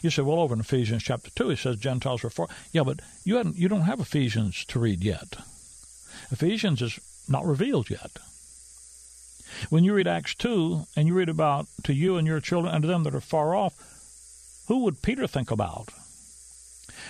You 0.03 0.11
say, 0.11 0.23
well, 0.23 0.41
over 0.41 0.55
in 0.55 0.61
Ephesians 0.61 1.05
chapter 1.05 1.31
2, 1.31 1.51
he 1.51 1.57
says 1.57 1.77
Gentiles 1.77 2.25
are 2.25 2.31
far. 2.31 2.49
Yeah, 2.73 2.83
but 2.83 3.01
you, 3.25 3.37
hadn't, 3.37 3.57
you 3.57 3.69
don't 3.69 3.83
have 3.83 4.01
Ephesians 4.01 4.65
to 4.67 4.79
read 4.79 5.03
yet. 5.03 5.37
Ephesians 6.31 6.83
is 6.83 6.99
not 7.29 7.45
revealed 7.45 7.91
yet. 7.91 8.19
When 9.71 9.85
you 9.85 9.95
read 9.95 10.07
Acts 10.07 10.35
2 10.35 10.87
and 10.97 11.09
you 11.09 11.15
read 11.15 11.29
about 11.29 11.67
to 11.85 11.95
you 11.95 12.17
and 12.17 12.27
your 12.27 12.41
children 12.41 12.75
and 12.75 12.83
to 12.83 12.89
them 12.89 13.05
that 13.05 13.15
are 13.15 13.21
far 13.21 13.55
off, 13.55 13.75
who 14.69 14.79
would 14.81 15.03
Peter 15.03 15.27
think 15.27 15.51
about? 15.51 15.89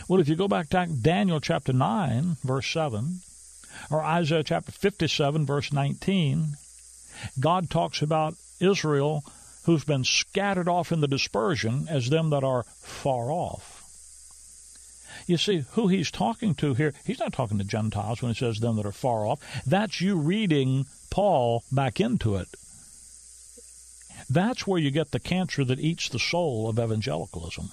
Well, 0.06 0.20
if 0.20 0.28
you 0.28 0.36
go 0.36 0.48
back 0.48 0.68
to 0.70 0.86
Daniel 0.86 1.40
chapter 1.40 1.72
9, 1.72 2.36
verse 2.44 2.70
7, 2.70 3.20
or 3.90 4.02
Isaiah 4.02 4.44
chapter 4.44 4.72
57, 4.72 5.44
verse 5.44 5.72
19, 5.72 6.56
God 7.40 7.68
talks 7.68 8.00
about 8.00 8.34
Israel 8.60 9.24
who's 9.64 9.84
been 9.84 10.04
scattered 10.04 10.68
off 10.68 10.92
in 10.92 11.00
the 11.00 11.08
dispersion 11.08 11.86
as 11.90 12.08
them 12.08 12.30
that 12.30 12.44
are 12.44 12.62
far 12.62 13.30
off. 13.30 13.77
You 15.28 15.36
see, 15.36 15.64
who 15.72 15.88
he's 15.88 16.10
talking 16.10 16.54
to 16.54 16.72
here, 16.72 16.94
he's 17.04 17.20
not 17.20 17.34
talking 17.34 17.58
to 17.58 17.64
Gentiles 17.64 18.22
when 18.22 18.32
he 18.32 18.38
says 18.38 18.60
them 18.60 18.76
that 18.76 18.86
are 18.86 18.92
far 18.92 19.26
off. 19.26 19.40
That's 19.66 20.00
you 20.00 20.16
reading 20.16 20.86
Paul 21.10 21.64
back 21.70 22.00
into 22.00 22.36
it. 22.36 22.48
That's 24.30 24.66
where 24.66 24.80
you 24.80 24.90
get 24.90 25.10
the 25.10 25.20
cancer 25.20 25.64
that 25.64 25.78
eats 25.78 26.08
the 26.08 26.18
soul 26.18 26.68
of 26.68 26.78
evangelicalism 26.78 27.70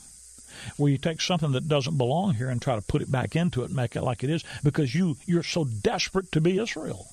where 0.77 0.91
you 0.91 0.97
take 0.97 1.21
something 1.21 1.51
that 1.53 1.67
doesn't 1.67 1.97
belong 1.97 2.33
here 2.33 2.49
and 2.49 2.61
try 2.61 2.75
to 2.75 2.81
put 2.81 3.01
it 3.01 3.11
back 3.11 3.35
into 3.35 3.61
it 3.61 3.67
and 3.67 3.75
make 3.75 3.95
it 3.95 4.01
like 4.01 4.23
it 4.23 4.29
is 4.29 4.43
because 4.63 4.95
you 4.95 5.15
you're 5.25 5.43
so 5.43 5.63
desperate 5.63 6.31
to 6.31 6.41
be 6.41 6.59
Israel. 6.59 7.07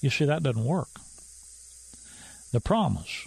You 0.00 0.10
see 0.10 0.24
that 0.26 0.42
doesn't 0.42 0.64
work. 0.64 0.88
The 2.52 2.60
promise 2.60 3.26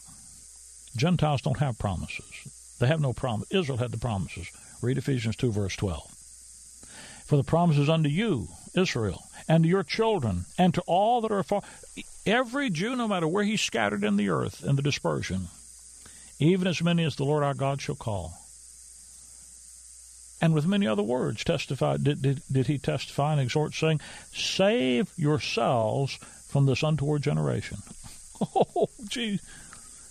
Gentiles 0.96 1.42
don't 1.42 1.60
have 1.60 1.80
promises. 1.80 2.78
They 2.80 2.88
have 2.88 3.02
no 3.02 3.14
promise. 3.14 3.48
Israel 3.52 3.78
had 3.78 3.92
the 3.92 3.98
promises. 3.98 4.52
Read 4.82 4.98
Ephesians 4.98 5.36
2, 5.36 5.52
verse 5.52 5.76
12. 5.76 6.04
For 7.26 7.38
the 7.38 7.44
promises 7.44 7.90
unto 7.90 8.10
you, 8.10 8.48
Israel, 8.74 9.24
and 9.48 9.64
to 9.64 9.70
your 9.70 9.84
children, 9.84 10.46
and 10.58 10.74
to 10.74 10.82
all 10.88 11.22
that 11.22 11.32
are 11.32 11.44
far. 11.44 11.62
Every 12.26 12.70
Jew, 12.70 12.96
no 12.96 13.08
matter 13.08 13.28
where 13.28 13.44
he's 13.44 13.62
scattered 13.62 14.04
in 14.04 14.18
the 14.18 14.30
earth 14.30 14.64
in 14.64 14.76
the 14.76 14.82
dispersion, 14.82 15.48
even 16.40 16.68
as 16.68 16.82
many 16.82 17.04
as 17.04 17.16
the 17.16 17.24
Lord 17.24 17.44
our 17.44 17.54
God 17.54 17.82
shall 17.82 17.96
call. 17.96 18.34
And 20.42 20.56
with 20.56 20.66
many 20.66 20.88
other 20.88 21.04
words, 21.04 21.44
testified 21.44 22.04
did, 22.04 22.22
did, 22.22 22.42
did 22.52 22.68
he 22.68 22.80
testify 22.80 23.34
and 23.34 23.42
exhort, 23.42 23.76
saying, 23.76 24.02
Save 24.34 25.12
yourselves 25.16 26.18
from 26.48 26.66
this 26.66 26.84
untoward 26.84 27.22
generation. 27.22 27.78
Oh, 28.56 28.90
gee, 29.08 29.40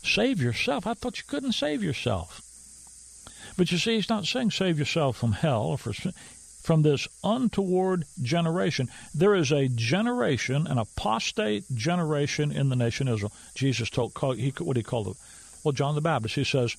save 0.05 0.41
yourself. 0.41 0.87
I 0.87 0.95
thought 0.95 1.19
you 1.19 1.25
couldn't 1.27 1.51
save 1.51 1.83
yourself. 1.83 2.41
But 3.57 3.73
you 3.73 3.79
see, 3.79 3.97
he's 3.97 4.09
not 4.09 4.27
saying 4.27 4.51
save 4.51 4.79
yourself 4.79 5.17
from 5.17 5.33
hell 5.33 5.65
or 5.65 5.79
for, 5.79 5.93
from 6.63 6.83
this 6.83 7.09
untoward 7.25 8.05
generation. 8.23 8.89
There 9.15 9.35
is 9.35 9.53
a 9.53 9.69
generation, 9.69 10.67
an 10.67 10.79
apostate 10.79 11.65
generation 11.75 12.53
in 12.53 12.69
the 12.69 12.77
nation 12.77 13.09
Israel. 13.09 13.33
Jesus 13.55 13.91
told, 13.91 14.13
he, 14.37 14.51
what 14.59 14.77
he 14.77 14.83
called 14.83 15.09
it? 15.09 15.17
Well, 15.65 15.73
John 15.73 15.95
the 15.95 16.01
Baptist, 16.01 16.35
he 16.35 16.45
says, 16.45 16.77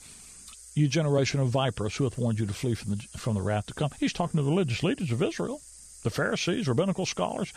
you 0.73 0.87
generation 0.87 1.39
of 1.39 1.49
vipers, 1.49 1.95
who 1.95 2.05
hath 2.05 2.17
warned 2.17 2.39
you 2.39 2.45
to 2.45 2.53
flee 2.53 2.75
from 2.75 2.91
the, 2.91 2.97
from 3.17 3.33
the 3.33 3.41
wrath 3.41 3.67
to 3.67 3.73
come? 3.73 3.91
He's 3.99 4.13
talking 4.13 4.37
to 4.37 4.43
the 4.43 4.49
religious 4.49 4.83
leaders 4.83 5.11
of 5.11 5.21
Israel, 5.21 5.61
the 6.03 6.09
Pharisees, 6.09 6.67
rabbinical 6.67 7.05
scholars, 7.05 7.53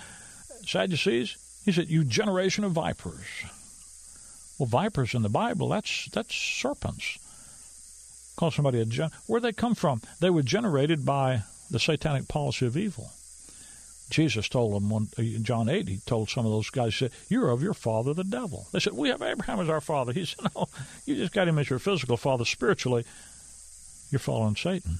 Sadducees. 0.66 1.36
He 1.64 1.72
said, 1.72 1.88
you 1.88 2.04
generation 2.04 2.64
of 2.64 2.72
vipers. 2.72 3.24
Well, 4.58 4.66
vipers 4.66 5.14
in 5.14 5.22
the 5.22 5.28
Bible, 5.28 5.68
that's, 5.68 6.06
that's 6.06 6.34
serpents. 6.34 7.18
Call 8.36 8.50
somebody 8.50 8.80
a 8.80 8.84
gen- 8.84 9.10
where 9.26 9.40
they 9.40 9.52
come 9.52 9.74
from? 9.74 10.00
They 10.20 10.30
were 10.30 10.42
generated 10.42 11.04
by 11.04 11.42
the 11.70 11.78
satanic 11.78 12.28
policy 12.28 12.66
of 12.66 12.76
evil. 12.76 13.12
Jesus 14.10 14.48
told 14.48 14.74
them 14.74 14.90
one, 14.90 15.08
in 15.16 15.44
John 15.44 15.68
8, 15.68 15.88
he 15.88 15.98
told 16.04 16.28
some 16.28 16.44
of 16.44 16.52
those 16.52 16.68
guys, 16.70 16.94
he 16.94 17.06
said, 17.06 17.12
You're 17.28 17.50
of 17.50 17.62
your 17.62 17.74
father, 17.74 18.12
the 18.12 18.24
devil. 18.24 18.66
They 18.72 18.80
said, 18.80 18.92
We 18.92 19.08
have 19.08 19.22
Abraham 19.22 19.60
as 19.60 19.68
our 19.68 19.80
father. 19.80 20.12
He 20.12 20.24
said, 20.26 20.46
No, 20.54 20.66
you 21.06 21.16
just 21.16 21.32
got 21.32 21.48
him 21.48 21.58
as 21.58 21.70
your 21.70 21.78
physical 21.78 22.16
father. 22.16 22.44
Spiritually, 22.44 23.04
you're 24.10 24.18
following 24.18 24.56
Satan. 24.56 24.98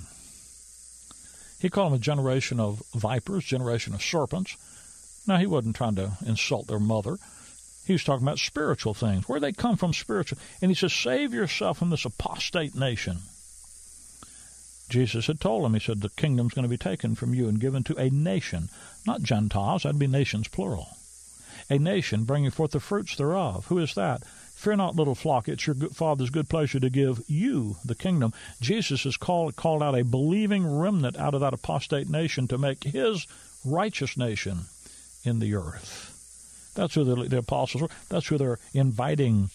He 1.60 1.70
called 1.70 1.92
them 1.92 1.98
a 1.98 2.02
generation 2.02 2.60
of 2.60 2.82
vipers, 2.94 3.44
generation 3.44 3.94
of 3.94 4.02
serpents. 4.02 4.56
Now, 5.26 5.36
he 5.38 5.46
wasn't 5.46 5.76
trying 5.76 5.94
to 5.96 6.12
insult 6.26 6.66
their 6.66 6.80
mother. 6.80 7.18
He 7.86 7.92
was 7.92 8.04
talking 8.04 8.26
about 8.26 8.38
spiritual 8.38 8.94
things, 8.94 9.28
where 9.28 9.40
they 9.40 9.52
come 9.52 9.76
from 9.76 9.92
spiritual. 9.92 10.38
And 10.62 10.70
he 10.70 10.74
says, 10.74 10.92
Save 10.92 11.34
yourself 11.34 11.78
from 11.78 11.90
this 11.90 12.04
apostate 12.04 12.74
nation. 12.74 13.18
Jesus 14.88 15.26
had 15.26 15.40
told 15.40 15.64
him, 15.64 15.74
He 15.74 15.80
said, 15.80 16.00
The 16.00 16.10
kingdom's 16.10 16.54
going 16.54 16.64
to 16.64 16.68
be 16.68 16.78
taken 16.78 17.14
from 17.14 17.34
you 17.34 17.48
and 17.48 17.60
given 17.60 17.82
to 17.84 17.96
a 17.96 18.10
nation, 18.10 18.70
not 19.06 19.22
Gentiles, 19.22 19.82
that'd 19.82 19.98
be 19.98 20.06
nations 20.06 20.48
plural. 20.48 20.96
A 21.68 21.78
nation 21.78 22.24
bringing 22.24 22.50
forth 22.50 22.72
the 22.72 22.80
fruits 22.80 23.16
thereof. 23.16 23.66
Who 23.66 23.78
is 23.78 23.94
that? 23.94 24.22
Fear 24.54 24.76
not, 24.76 24.96
little 24.96 25.14
flock, 25.14 25.48
it's 25.48 25.66
your 25.66 25.74
good 25.74 25.96
Father's 25.96 26.30
good 26.30 26.48
pleasure 26.48 26.80
to 26.80 26.88
give 26.88 27.22
you 27.26 27.76
the 27.84 27.94
kingdom. 27.94 28.32
Jesus 28.60 29.04
has 29.04 29.16
called, 29.16 29.56
called 29.56 29.82
out 29.82 29.98
a 29.98 30.04
believing 30.04 30.66
remnant 30.66 31.16
out 31.16 31.34
of 31.34 31.40
that 31.40 31.52
apostate 31.52 32.08
nation 32.08 32.48
to 32.48 32.56
make 32.56 32.84
his 32.84 33.26
righteous 33.64 34.16
nation 34.16 34.66
in 35.24 35.38
the 35.40 35.54
earth. 35.54 36.13
That's 36.74 36.94
who 36.94 37.04
the, 37.04 37.28
the 37.28 37.38
apostles 37.38 37.82
were. 37.82 37.88
That's 38.08 38.26
who 38.26 38.38
they're 38.38 38.58
inviting 38.72 39.50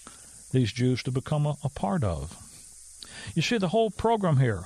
these 0.52 0.72
Jews 0.72 1.04
to 1.04 1.12
become 1.12 1.46
a, 1.46 1.56
a 1.64 1.70
part 1.70 2.04
of. 2.04 2.36
You 3.36 3.42
see, 3.42 3.58
the 3.58 3.68
whole 3.70 3.92
program 3.92 4.38
here, 4.38 4.64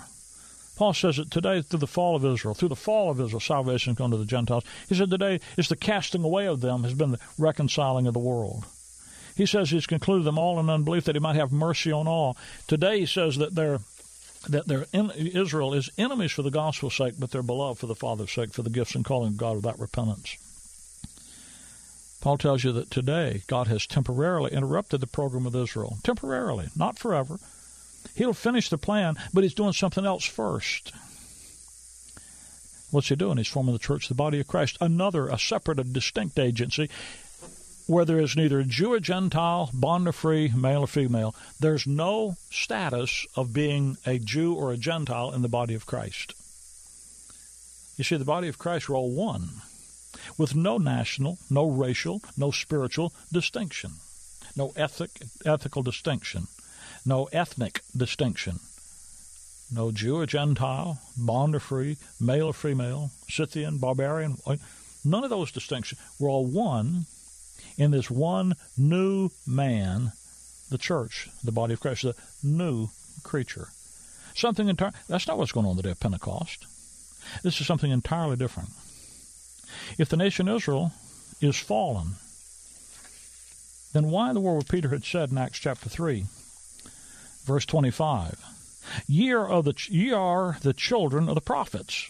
Paul 0.75 0.93
says 0.93 1.17
that 1.17 1.31
today, 1.31 1.61
through 1.61 1.79
the 1.79 1.87
fall 1.87 2.15
of 2.15 2.25
Israel, 2.25 2.53
through 2.53 2.69
the 2.69 2.75
fall 2.75 3.11
of 3.11 3.19
Israel, 3.19 3.39
salvation 3.39 3.91
has 3.91 3.97
come 3.97 4.11
to 4.11 4.17
the 4.17 4.25
Gentiles. 4.25 4.63
He 4.89 4.95
said 4.95 5.09
today 5.09 5.39
is 5.57 5.69
the 5.69 5.75
casting 5.75 6.23
away 6.23 6.47
of 6.47 6.61
them 6.61 6.83
has 6.83 6.93
been 6.93 7.11
the 7.11 7.19
reconciling 7.37 8.07
of 8.07 8.13
the 8.13 8.19
world. 8.19 8.65
He 9.35 9.45
says 9.45 9.69
he's 9.69 9.87
concluded 9.87 10.25
them 10.25 10.37
all 10.37 10.59
in 10.59 10.69
unbelief 10.69 11.05
that 11.05 11.15
he 11.15 11.19
might 11.19 11.35
have 11.35 11.51
mercy 11.51 11.91
on 11.91 12.07
all. 12.07 12.37
Today 12.67 12.99
he 12.99 13.05
says 13.05 13.37
that 13.37 13.55
they're 13.55 13.79
that 14.49 14.67
they're 14.67 14.85
in, 14.91 15.09
Israel 15.11 15.73
is 15.73 15.89
enemies 15.97 16.33
for 16.33 16.41
the 16.41 16.51
gospel's 16.51 16.95
sake, 16.95 17.13
but 17.17 17.31
they're 17.31 17.41
beloved 17.41 17.79
for 17.79 17.87
the 17.87 17.95
Father's 17.95 18.31
sake, 18.31 18.51
for 18.51 18.61
the 18.61 18.69
gifts 18.69 18.93
and 18.93 19.05
calling 19.05 19.29
of 19.29 19.37
God 19.37 19.55
without 19.55 19.79
repentance. 19.79 20.37
Paul 22.23 22.37
tells 22.37 22.63
you 22.63 22.71
that 22.71 22.89
today 22.89 23.43
God 23.47 23.67
has 23.67 23.85
temporarily 23.85 24.53
interrupted 24.53 25.01
the 25.01 25.07
program 25.07 25.45
of 25.45 25.57
Israel. 25.57 25.97
Temporarily, 26.03 26.69
not 26.73 26.97
forever. 26.97 27.37
He'll 28.15 28.31
finish 28.31 28.69
the 28.69 28.77
plan, 28.77 29.15
but 29.33 29.43
he's 29.43 29.53
doing 29.53 29.73
something 29.73 30.05
else 30.05 30.23
first. 30.23 30.93
What's 32.91 33.09
he 33.09 33.17
doing? 33.17 33.35
He's 33.35 33.49
forming 33.49 33.73
the 33.73 33.79
church, 33.79 34.07
the 34.07 34.15
body 34.15 34.39
of 34.39 34.47
Christ, 34.47 34.77
another, 34.79 35.27
a 35.27 35.37
separate, 35.37 35.81
a 35.81 35.83
distinct 35.83 36.39
agency 36.39 36.89
where 37.87 38.05
there 38.05 38.21
is 38.21 38.37
neither 38.37 38.63
Jew 38.63 38.93
or 38.93 39.01
Gentile, 39.01 39.69
bond 39.73 40.07
or 40.07 40.13
free, 40.13 40.49
male 40.55 40.83
or 40.83 40.87
female. 40.87 41.35
There's 41.59 41.85
no 41.85 42.37
status 42.49 43.27
of 43.35 43.51
being 43.51 43.97
a 44.05 44.17
Jew 44.17 44.53
or 44.53 44.71
a 44.71 44.77
Gentile 44.77 45.33
in 45.33 45.41
the 45.41 45.49
body 45.49 45.73
of 45.73 45.85
Christ. 45.85 46.35
You 47.97 48.05
see, 48.05 48.15
the 48.15 48.23
body 48.23 48.47
of 48.47 48.57
Christ, 48.57 48.87
we're 48.87 48.95
all 48.95 49.11
one 49.11 49.61
with 50.37 50.55
no 50.55 50.77
national, 50.77 51.37
no 51.49 51.69
racial, 51.69 52.21
no 52.37 52.51
spiritual 52.51 53.13
distinction, 53.31 53.91
no 54.55 54.71
ethic, 54.75 55.09
ethical 55.45 55.83
distinction, 55.83 56.47
no 57.05 57.25
ethnic 57.33 57.81
distinction, 57.95 58.59
no 59.71 59.91
Jew 59.91 60.17
or 60.17 60.25
Gentile, 60.25 60.99
bond 61.17 61.55
or 61.55 61.59
free, 61.59 61.97
male 62.19 62.47
or 62.47 62.53
female, 62.53 63.11
Scythian, 63.27 63.77
barbarian, 63.77 64.37
none 65.03 65.23
of 65.23 65.29
those 65.29 65.51
distinctions. 65.51 65.99
We're 66.19 66.29
all 66.29 66.45
one 66.45 67.05
in 67.77 67.91
this 67.91 68.09
one 68.09 68.55
new 68.77 69.29
man, 69.47 70.11
the 70.69 70.77
church, 70.77 71.29
the 71.43 71.51
body 71.51 71.73
of 71.73 71.79
Christ, 71.79 72.03
the 72.03 72.15
new 72.43 72.89
creature. 73.23 73.69
Something 74.35 74.69
entirely, 74.69 74.95
that's 75.07 75.27
not 75.27 75.37
what's 75.37 75.51
going 75.51 75.65
on 75.65 75.75
the 75.75 75.83
day 75.83 75.91
of 75.91 75.99
Pentecost. 75.99 76.65
This 77.43 77.59
is 77.61 77.67
something 77.67 77.91
entirely 77.91 78.35
different. 78.35 78.69
If 79.97 80.09
the 80.09 80.17
nation 80.17 80.47
Israel 80.47 80.91
is 81.41 81.57
fallen, 81.57 82.15
then 83.93 84.09
why 84.09 84.29
in 84.29 84.33
the 84.33 84.41
world 84.41 84.57
would 84.57 84.69
Peter 84.69 84.89
had 84.89 85.05
said 85.05 85.31
in 85.31 85.37
Acts 85.37 85.59
chapter 85.59 85.87
3, 85.89 86.25
verse 87.45 87.65
25, 87.65 88.43
ye 89.07 89.31
are, 89.31 89.47
of 89.47 89.65
the, 89.65 89.73
ye 89.89 90.11
are 90.11 90.57
the 90.61 90.73
children 90.73 91.29
of 91.29 91.35
the 91.35 91.41
prophets, 91.41 92.09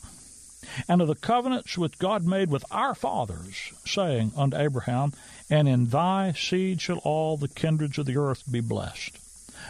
and 0.88 1.02
of 1.02 1.08
the 1.08 1.16
covenants 1.16 1.78
which 1.78 2.00
God 2.00 2.26
made 2.26 2.50
with 2.50 2.64
our 2.72 2.96
fathers, 2.96 3.74
saying 3.86 4.32
unto 4.36 4.58
Abraham, 4.58 5.12
And 5.50 5.68
in 5.68 5.88
thy 5.88 6.32
seed 6.32 6.82
shall 6.82 7.00
all 7.00 7.38
the 7.38 7.50
kindreds 7.50 7.98
of 7.98 8.06
the 8.06 8.18
earth 8.18 8.44
be 8.50 8.62
blessed. 8.62 9.20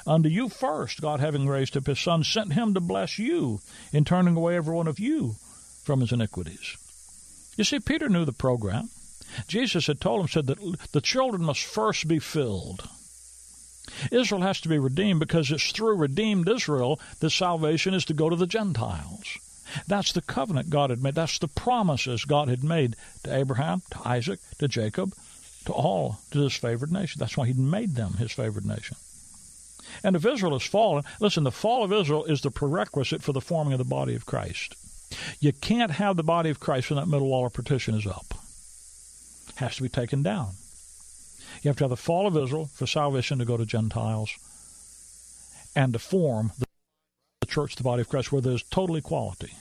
Unto 0.05 0.29
you 0.29 0.49
first, 0.49 1.01
God 1.01 1.19
having 1.19 1.47
raised 1.47 1.75
up 1.75 1.87
his 1.87 1.99
Son, 1.99 2.23
sent 2.23 2.53
him 2.53 2.73
to 2.73 2.79
bless 2.79 3.17
you 3.17 3.59
in 3.91 4.05
turning 4.05 4.35
away 4.35 4.55
every 4.55 4.73
one 4.73 4.87
of 4.87 4.99
you 4.99 5.35
from 5.83 6.01
his 6.01 6.11
iniquities. 6.11 6.77
You 7.55 7.63
see, 7.63 7.79
Peter 7.79 8.09
knew 8.09 8.25
the 8.25 8.33
program. 8.33 8.89
Jesus 9.47 9.87
had 9.87 9.99
told 9.99 10.21
him, 10.21 10.27
said 10.27 10.47
that 10.47 10.91
the 10.91 11.01
children 11.01 11.43
must 11.43 11.63
first 11.63 12.07
be 12.07 12.19
filled. 12.19 12.87
Israel 14.11 14.41
has 14.41 14.61
to 14.61 14.69
be 14.69 14.79
redeemed 14.79 15.19
because 15.19 15.51
it's 15.51 15.71
through 15.71 15.97
redeemed 15.97 16.47
Israel 16.49 16.99
that 17.19 17.29
salvation 17.29 17.93
is 17.93 18.05
to 18.05 18.13
go 18.13 18.29
to 18.29 18.35
the 18.35 18.47
Gentiles. 18.47 19.37
That's 19.87 20.11
the 20.11 20.21
covenant 20.21 20.69
God 20.69 20.89
had 20.89 21.01
made. 21.01 21.15
That's 21.15 21.39
the 21.39 21.47
promises 21.47 22.25
God 22.25 22.47
had 22.47 22.63
made 22.63 22.95
to 23.23 23.35
Abraham, 23.35 23.81
to 23.91 24.07
Isaac, 24.07 24.39
to 24.59 24.67
Jacob, 24.67 25.13
to 25.65 25.73
all, 25.73 26.19
to 26.31 26.39
this 26.39 26.55
favored 26.55 26.91
nation. 26.91 27.19
That's 27.19 27.37
why 27.37 27.47
He 27.47 27.53
made 27.53 27.95
them 27.95 28.13
His 28.13 28.31
favored 28.31 28.65
nation. 28.65 28.97
And 30.03 30.15
if 30.15 30.25
Israel 30.25 30.53
has 30.53 30.63
fallen, 30.63 31.03
listen, 31.19 31.43
the 31.43 31.51
fall 31.51 31.83
of 31.83 31.93
Israel 31.93 32.25
is 32.25 32.41
the 32.41 32.51
prerequisite 32.51 33.21
for 33.21 33.33
the 33.33 33.41
forming 33.41 33.73
of 33.73 33.79
the 33.79 33.83
body 33.83 34.15
of 34.15 34.25
Christ. 34.25 34.75
You 35.39 35.53
can't 35.53 35.91
have 35.91 36.15
the 36.15 36.23
body 36.23 36.49
of 36.49 36.59
Christ 36.59 36.89
when 36.89 36.97
that 36.97 37.07
middle 37.07 37.29
wall 37.29 37.45
of 37.45 37.53
partition 37.53 37.95
is 37.95 38.07
up. 38.07 38.25
It 39.49 39.55
has 39.57 39.75
to 39.77 39.83
be 39.83 39.89
taken 39.89 40.23
down. 40.23 40.51
You 41.61 41.69
have 41.69 41.77
to 41.77 41.83
have 41.83 41.89
the 41.89 41.97
fall 41.97 42.27
of 42.27 42.37
Israel 42.37 42.69
for 42.73 42.87
salvation 42.87 43.39
to 43.39 43.45
go 43.45 43.57
to 43.57 43.65
Gentiles 43.65 44.31
and 45.75 45.93
to 45.93 45.99
form 45.99 46.51
the 46.59 47.47
church, 47.47 47.75
the 47.75 47.83
body 47.83 48.01
of 48.01 48.09
Christ, 48.09 48.31
where 48.31 48.41
there's 48.41 48.63
total 48.63 48.95
equality. 48.95 49.53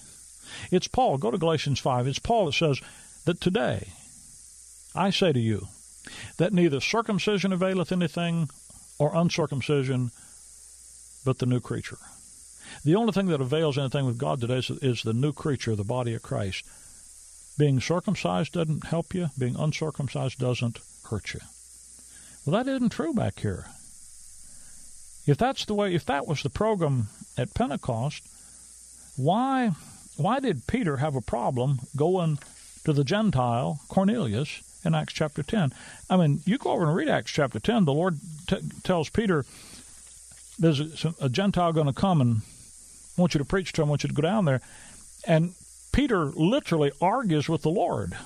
It's 0.71 0.89
Paul. 0.89 1.19
Go 1.19 1.31
to 1.31 1.39
Galatians 1.39 1.79
5. 1.79 2.07
It's 2.07 2.19
Paul 2.19 2.47
that 2.47 2.55
says 2.55 2.81
that 3.25 3.41
today, 3.41 3.89
I 4.95 5.11
say 5.11 5.33
to 5.33 5.41
you, 5.41 5.69
that 6.39 6.53
neither 6.53 6.81
circumcision 6.81 7.53
availeth 7.53 7.93
anything 7.93 8.49
or 8.99 9.15
uncircumcision, 9.15 10.11
but 11.25 11.39
the 11.39 11.47
new 11.47 11.61
creature. 11.61 11.99
The 12.85 12.95
only 12.95 13.13
thing 13.13 13.27
that 13.27 13.41
avails 13.41 13.79
anything 13.79 14.07
with 14.07 14.19
God 14.19 14.41
today 14.41 14.59
is, 14.59 14.71
is 14.71 15.03
the 15.03 15.13
new 15.13 15.33
creature, 15.33 15.77
the 15.77 15.85
body 15.85 16.15
of 16.15 16.23
Christ. 16.23 16.65
Being 17.59 17.81
circumcised 17.81 18.53
doesn't 18.53 18.87
help 18.87 19.15
you, 19.15 19.29
being 19.39 19.57
uncircumcised 19.57 20.39
doesn't 20.39 20.81
hurt 21.09 21.35
you. 21.35 21.41
Well, 22.45 22.63
that 22.63 22.71
isn't 22.71 22.91
true 22.91 23.15
back 23.15 23.41
here. 23.41 23.67
If 25.27 25.39
that's 25.39 25.65
the 25.65 25.75
way, 25.75 25.95
if 25.95 26.05
that 26.07 26.27
was 26.27 26.43
the 26.43 26.51
program 26.51 27.09
at 27.39 27.55
Pentecost, 27.55 28.25
why 29.17 29.73
why 30.17 30.41
did 30.41 30.67
Peter 30.67 30.97
have 30.97 31.15
a 31.15 31.21
problem 31.21 31.81
going 31.97 32.39
to 32.85 32.93
the 32.93 33.05
Gentile 33.05 33.81
Cornelius 33.89 34.63
in 34.85 34.95
Acts 34.95 35.13
chapter 35.13 35.43
10? 35.43 35.73
I 36.11 36.17
mean, 36.17 36.41
you 36.45 36.59
go 36.59 36.73
over 36.73 36.87
and 36.87 36.95
read 36.95 37.09
Acts 37.09 37.31
chapter 37.31 37.61
10. 37.61 37.85
The 37.85 37.93
Lord 37.93 38.19
t- 38.47 38.61
tells 38.83 39.09
Peter, 39.09 39.45
"There's 40.59 40.81
a, 41.05 41.15
a 41.21 41.29
Gentile 41.29 41.73
going 41.73 41.87
to 41.87 41.93
come 41.93 42.21
and 42.21 42.43
want 43.23 43.35
you 43.35 43.39
to 43.39 43.45
preach 43.45 43.73
to 43.73 43.83
him. 43.83 43.89
I 43.89 43.91
want 43.91 44.03
you 44.03 44.09
to 44.09 44.15
go 44.15 44.23
down 44.23 44.45
there." 44.45 44.61
And 45.27 45.55
Peter 45.93 46.27
literally 46.27 46.93
argues 47.01 47.49
with 47.49 47.63
the 47.63 47.71
Lord. 47.71 48.17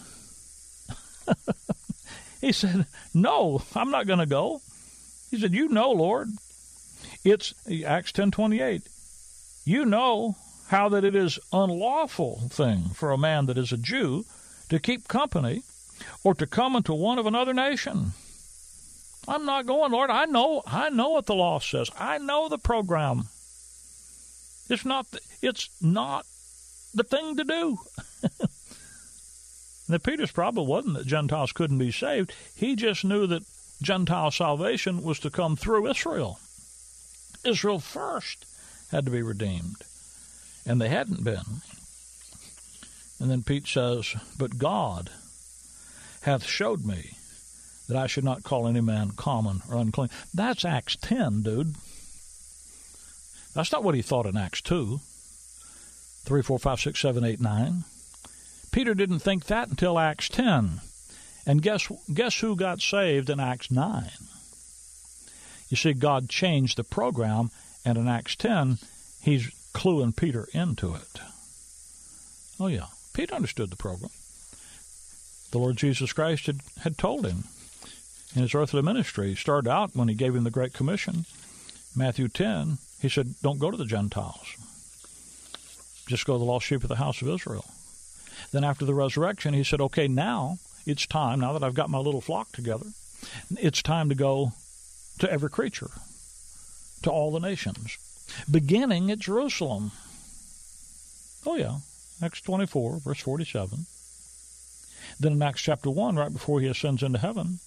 he 2.40 2.52
said, 2.52 2.86
"No, 3.14 3.62
I'm 3.74 3.90
not 3.90 4.06
going 4.06 4.18
to 4.18 4.26
go." 4.26 4.60
He 5.30 5.38
said, 5.40 5.52
"You 5.52 5.68
know, 5.68 5.90
Lord, 5.90 6.28
it's 7.24 7.54
Acts 7.84 8.12
10:28. 8.12 8.82
You 9.64 9.84
know 9.84 10.36
how 10.68 10.88
that 10.88 11.04
it 11.04 11.14
is 11.14 11.38
unlawful 11.52 12.48
thing 12.50 12.90
for 12.94 13.12
a 13.12 13.18
man 13.18 13.46
that 13.46 13.58
is 13.58 13.72
a 13.72 13.76
Jew 13.76 14.24
to 14.68 14.78
keep 14.78 15.08
company 15.08 15.62
or 16.24 16.34
to 16.34 16.46
come 16.46 16.76
into 16.76 16.92
one 16.92 17.18
of 17.18 17.26
another 17.26 17.54
nation. 17.54 18.12
I'm 19.28 19.44
not 19.44 19.66
going, 19.66 19.92
Lord. 19.92 20.10
I 20.10 20.24
know 20.26 20.62
I 20.66 20.90
know 20.90 21.10
what 21.10 21.26
the 21.26 21.34
law 21.34 21.58
says. 21.58 21.90
I 21.98 22.18
know 22.18 22.48
the 22.48 22.58
program. 22.58 23.28
It's 24.68 24.85
not 24.85 25.11
the, 25.11 25.20
it's 25.42 25.68
not 25.80 26.26
the 26.94 27.04
thing 27.04 27.37
to 27.37 27.44
do. 27.44 27.78
now 29.88 29.99
Peter's 29.99 30.32
problem 30.32 30.66
wasn't 30.66 30.96
that 30.96 31.06
Gentiles 31.06 31.52
couldn't 31.52 31.78
be 31.78 31.92
saved. 31.92 32.32
He 32.54 32.76
just 32.76 33.04
knew 33.04 33.26
that 33.26 33.44
Gentile 33.82 34.30
salvation 34.30 35.02
was 35.02 35.18
to 35.20 35.30
come 35.30 35.56
through 35.56 35.90
Israel. 35.90 36.38
Israel 37.44 37.78
first 37.78 38.46
had 38.90 39.04
to 39.04 39.11
be 39.11 39.23
redeemed 39.23 39.85
and 40.66 40.80
they 40.80 40.88
hadn't 40.88 41.23
been. 41.23 41.62
And 43.20 43.30
then 43.30 43.42
Pete 43.42 43.66
says, 43.66 44.14
But 44.37 44.58
God 44.58 45.11
hath 46.23 46.44
showed 46.44 46.85
me 46.85 47.16
that 47.88 47.96
I 47.96 48.06
should 48.06 48.25
not 48.25 48.42
call 48.42 48.66
any 48.66 48.80
man 48.80 49.12
common 49.12 49.62
or 49.70 49.76
unclean. 49.76 50.11
That's 50.35 50.64
Acts 50.64 50.96
10, 50.96 51.42
dude. 51.42 51.75
That's 53.56 53.72
not 53.72 53.82
what 53.82 53.94
he 53.94 54.02
thought 54.02 54.26
in 54.26 54.36
Acts 54.36 54.60
2. 54.60 55.00
3, 56.26 56.42
4, 56.42 56.58
5, 56.58 56.80
6, 56.80 57.00
7, 57.00 57.25
8, 57.25 57.40
9. 57.40 57.84
Peter 58.70 58.92
didn't 58.92 59.20
think 59.20 59.46
that 59.46 59.70
until 59.70 59.98
Acts 59.98 60.28
10. 60.28 60.82
And 61.46 61.62
guess, 61.62 61.90
guess 62.12 62.40
who 62.40 62.54
got 62.54 62.82
saved 62.82 63.30
in 63.30 63.40
Acts 63.40 63.70
9? 63.70 64.10
You 65.70 65.76
see, 65.78 65.94
God 65.94 66.28
changed 66.28 66.76
the 66.76 66.84
program, 66.84 67.50
and 67.82 67.96
in 67.96 68.06
Acts 68.06 68.36
10, 68.36 68.76
he's 69.22 69.50
cluing 69.72 70.14
Peter 70.14 70.46
into 70.52 70.94
it. 70.94 71.20
Oh, 72.60 72.66
yeah. 72.66 72.88
Peter 73.14 73.34
understood 73.34 73.70
the 73.70 73.76
program. 73.76 74.10
The 75.50 75.58
Lord 75.58 75.78
Jesus 75.78 76.12
Christ 76.12 76.44
had, 76.44 76.60
had 76.82 76.98
told 76.98 77.25
him 77.25 77.44
in 78.34 78.42
his 78.42 78.54
earthly 78.54 78.82
ministry. 78.82 79.30
He 79.30 79.34
started 79.34 79.70
out 79.70 79.96
when 79.96 80.08
he 80.08 80.14
gave 80.14 80.36
him 80.36 80.44
the 80.44 80.50
Great 80.50 80.75
Commission. 80.75 81.25
Matthew 81.96 82.28
10, 82.28 82.76
he 83.00 83.08
said, 83.08 83.34
Don't 83.42 83.58
go 83.58 83.70
to 83.70 83.76
the 83.76 83.84
Gentiles. 83.84 84.56
Just 86.06 86.24
go 86.24 86.34
to 86.34 86.38
the 86.38 86.44
lost 86.44 86.66
sheep 86.66 86.82
of 86.82 86.88
the 86.88 86.96
house 86.96 87.20
of 87.22 87.28
Israel. 87.28 87.64
Then 88.52 88.64
after 88.64 88.84
the 88.84 88.94
resurrection, 88.94 89.54
he 89.54 89.64
said, 89.64 89.80
Okay, 89.80 90.08
now 90.08 90.58
it's 90.86 91.06
time, 91.06 91.40
now 91.40 91.52
that 91.52 91.64
I've 91.64 91.74
got 91.74 91.90
my 91.90 91.98
little 91.98 92.20
flock 92.20 92.52
together, 92.52 92.86
it's 93.58 93.82
time 93.82 94.08
to 94.08 94.14
go 94.14 94.52
to 95.18 95.30
every 95.30 95.50
creature, 95.50 95.90
to 97.02 97.10
all 97.10 97.32
the 97.32 97.40
nations 97.40 97.98
beginning 98.50 99.10
at 99.10 99.18
Jerusalem. 99.18 99.92
Oh, 101.46 101.56
yeah. 101.56 101.78
Acts 102.22 102.40
24, 102.40 102.98
verse 102.98 103.20
47. 103.20 103.86
Then 105.20 105.32
in 105.32 105.42
Acts 105.42 105.62
chapter 105.62 105.90
1, 105.90 106.16
right 106.16 106.32
before 106.32 106.60
he 106.60 106.66
ascends 106.66 107.02
into 107.02 107.18
heaven, 107.18 107.58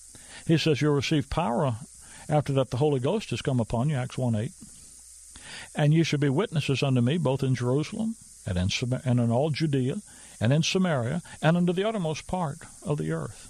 he 0.45 0.57
says, 0.57 0.81
You'll 0.81 0.95
receive 0.95 1.29
power 1.29 1.75
after 2.27 2.53
that 2.53 2.69
the 2.69 2.77
Holy 2.77 2.99
Ghost 2.99 3.29
has 3.29 3.41
come 3.41 3.59
upon 3.59 3.89
you, 3.89 3.95
Acts 3.95 4.17
1 4.17 4.35
8. 4.35 4.51
And 5.75 5.93
you 5.93 6.03
shall 6.03 6.19
be 6.19 6.29
witnesses 6.29 6.83
unto 6.83 7.01
me 7.01 7.17
both 7.17 7.43
in 7.43 7.55
Jerusalem 7.55 8.15
and 8.45 8.57
in, 8.57 8.69
and 9.05 9.19
in 9.19 9.31
all 9.31 9.49
Judea 9.49 10.01
and 10.41 10.53
in 10.53 10.63
Samaria 10.63 11.21
and 11.41 11.57
unto 11.57 11.73
the 11.73 11.87
uttermost 11.87 12.27
part 12.27 12.59
of 12.83 12.97
the 12.97 13.11
earth. 13.11 13.47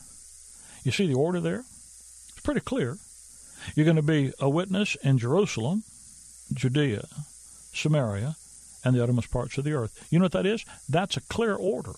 You 0.84 0.92
see 0.92 1.08
the 1.08 1.14
order 1.14 1.40
there? 1.40 1.64
It's 2.30 2.42
pretty 2.44 2.62
clear. 2.62 2.98
You're 3.76 3.86
going 3.86 3.98
to 3.98 4.02
be 4.02 4.32
a 4.40 4.50
witness 4.50 4.96
in 5.04 5.18
Jerusalem, 5.18 5.84
Judea, 6.54 7.06
Samaria, 7.74 8.36
and 8.84 8.96
the 8.96 9.04
uttermost 9.04 9.32
parts 9.32 9.58
of 9.58 9.66
the 9.66 9.74
earth. 9.74 10.08
You 10.10 10.20
know 10.20 10.26
what 10.26 10.32
that 10.32 10.46
is? 10.46 10.66
That's 10.88 11.18
a 11.18 11.22
clear 11.22 11.56
order. 11.56 11.94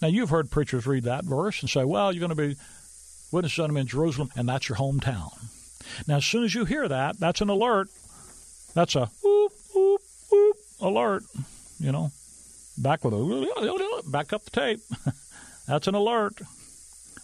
Now, 0.00 0.08
you've 0.08 0.30
heard 0.30 0.50
preachers 0.50 0.86
read 0.86 1.04
that 1.04 1.24
verse 1.24 1.60
and 1.60 1.68
say, 1.68 1.84
well, 1.84 2.12
you're 2.12 2.26
going 2.26 2.36
to 2.36 2.54
be 2.54 2.56
witnesses 3.30 3.58
unto 3.58 3.74
me 3.74 3.82
in 3.82 3.86
Jerusalem, 3.86 4.30
and 4.36 4.48
that's 4.48 4.68
your 4.68 4.78
hometown. 4.78 5.32
Now, 6.06 6.16
as 6.16 6.24
soon 6.24 6.44
as 6.44 6.54
you 6.54 6.64
hear 6.64 6.88
that, 6.88 7.18
that's 7.18 7.40
an 7.40 7.48
alert. 7.48 7.88
That's 8.78 8.94
a 8.94 9.10
whoop, 9.24 9.52
whoop, 9.74 10.00
whoop 10.30 10.56
alert. 10.80 11.24
You 11.80 11.90
know, 11.90 12.12
back 12.80 13.04
with 13.04 13.12
a 13.12 14.02
back 14.06 14.32
up 14.32 14.44
the 14.44 14.50
tape. 14.52 14.78
that's 15.66 15.88
an 15.88 15.96
alert. 15.96 16.40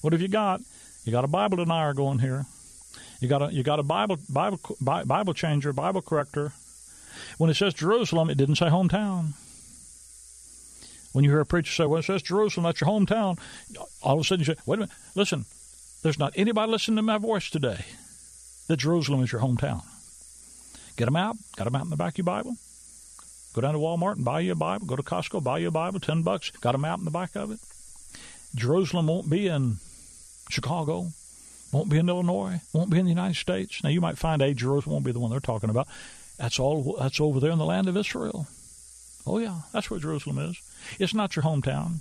What 0.01 0.13
have 0.13 0.21
you 0.21 0.27
got? 0.27 0.63
You 1.05 1.13
got 1.13 1.23
a 1.23 1.29
Bible 1.29 1.59
denier 1.59 1.95
going 1.95 2.19
here. 2.19 2.47
You 3.21 3.29
got 3.29 3.41
a 3.41 3.55
you 3.55 3.63
got 3.63 3.79
a 3.79 3.85
Bible 3.85 4.19
Bible 4.29 4.59
Bible 4.81 5.33
changer, 5.33 5.73
Bible 5.73 6.03
corrector. 6.03 6.53
When 7.39 7.51
it 7.51 7.55
says 7.55 7.73
Jerusalem, 7.73 8.31
it 8.31 8.37
didn't 8.37 8.57
say 8.57 8.67
hometown. 8.67 9.35
When 11.13 11.23
you 11.23 11.31
hear 11.31 11.39
a 11.39 11.47
preacher 11.47 11.71
say, 11.71 11.87
"Well, 11.87 12.01
it 12.01 12.05
says 12.05 12.23
Jerusalem, 12.23 12.65
that's 12.65 12.81
your 12.81 12.91
hometown," 12.91 13.39
all 14.03 14.15
of 14.15 14.23
a 14.23 14.25
sudden 14.25 14.45
you 14.45 14.53
say, 14.53 14.61
"Wait 14.67 14.79
a 14.79 14.81
minute, 14.81 14.97
listen." 15.15 15.45
There's 16.03 16.19
not 16.19 16.33
anybody 16.35 16.73
listening 16.73 16.97
to 16.97 17.03
my 17.03 17.19
voice 17.19 17.49
today 17.49 17.85
that 18.67 18.79
Jerusalem 18.79 19.23
is 19.23 19.31
your 19.31 19.41
hometown. 19.41 19.85
Get 20.97 21.09
a 21.09 21.11
map. 21.11 21.37
Got 21.57 21.67
a 21.67 21.71
map 21.71 21.83
in 21.83 21.91
the 21.91 21.97
back 21.97 22.15
of 22.15 22.19
your 22.19 22.25
Bible. 22.25 22.57
Go 23.53 23.61
down 23.61 23.75
to 23.75 23.81
Walmart 23.81 24.17
and 24.17 24.25
buy 24.25 24.41
you 24.41 24.53
a 24.53 24.57
Bible. 24.57 24.87
Go 24.87 24.97
to 24.97 25.03
Costco, 25.03 25.43
buy 25.43 25.59
you 25.59 25.69
a 25.69 25.71
Bible, 25.71 26.01
ten 26.01 26.23
bucks. 26.23 26.51
Got 26.51 26.75
a 26.75 26.79
map 26.79 26.99
in 26.99 27.05
the 27.05 27.11
back 27.11 27.37
of 27.37 27.51
it. 27.51 27.59
Jerusalem 28.55 29.07
won't 29.07 29.31
be 29.31 29.49
in 29.49 29.77
Chicago 30.49 31.09
won't 31.75 31.91
be 31.91 31.99
in 31.99 32.09
Illinois, 32.09 32.61
won't 32.73 32.91
be 32.91 33.01
in 33.01 33.05
the 33.05 33.11
United 33.11 33.37
States. 33.37 33.83
Now 33.83 33.91
you 33.91 34.01
might 34.01 34.17
find 34.17 34.41
a 34.41 34.55
Jerusalem 34.55 34.95
won't 34.95 35.05
be 35.05 35.13
the 35.13 35.19
one 35.19 35.33
they're 35.33 35.41
talking 35.41 35.71
about. 35.71 35.89
That's 36.39 36.59
all. 36.59 36.97
That's 37.01 37.21
over 37.21 37.41
there 37.41 37.51
in 37.51 37.59
the 37.59 37.65
land 37.65 37.89
of 37.89 37.97
Israel. 37.97 38.47
Oh 39.27 39.39
yeah, 39.39 39.63
that's 39.73 39.91
where 39.91 40.01
Jerusalem 40.01 40.39
is. 40.39 40.61
It's 40.99 41.15
not 41.15 41.35
your 41.35 41.45
hometown, 41.45 42.01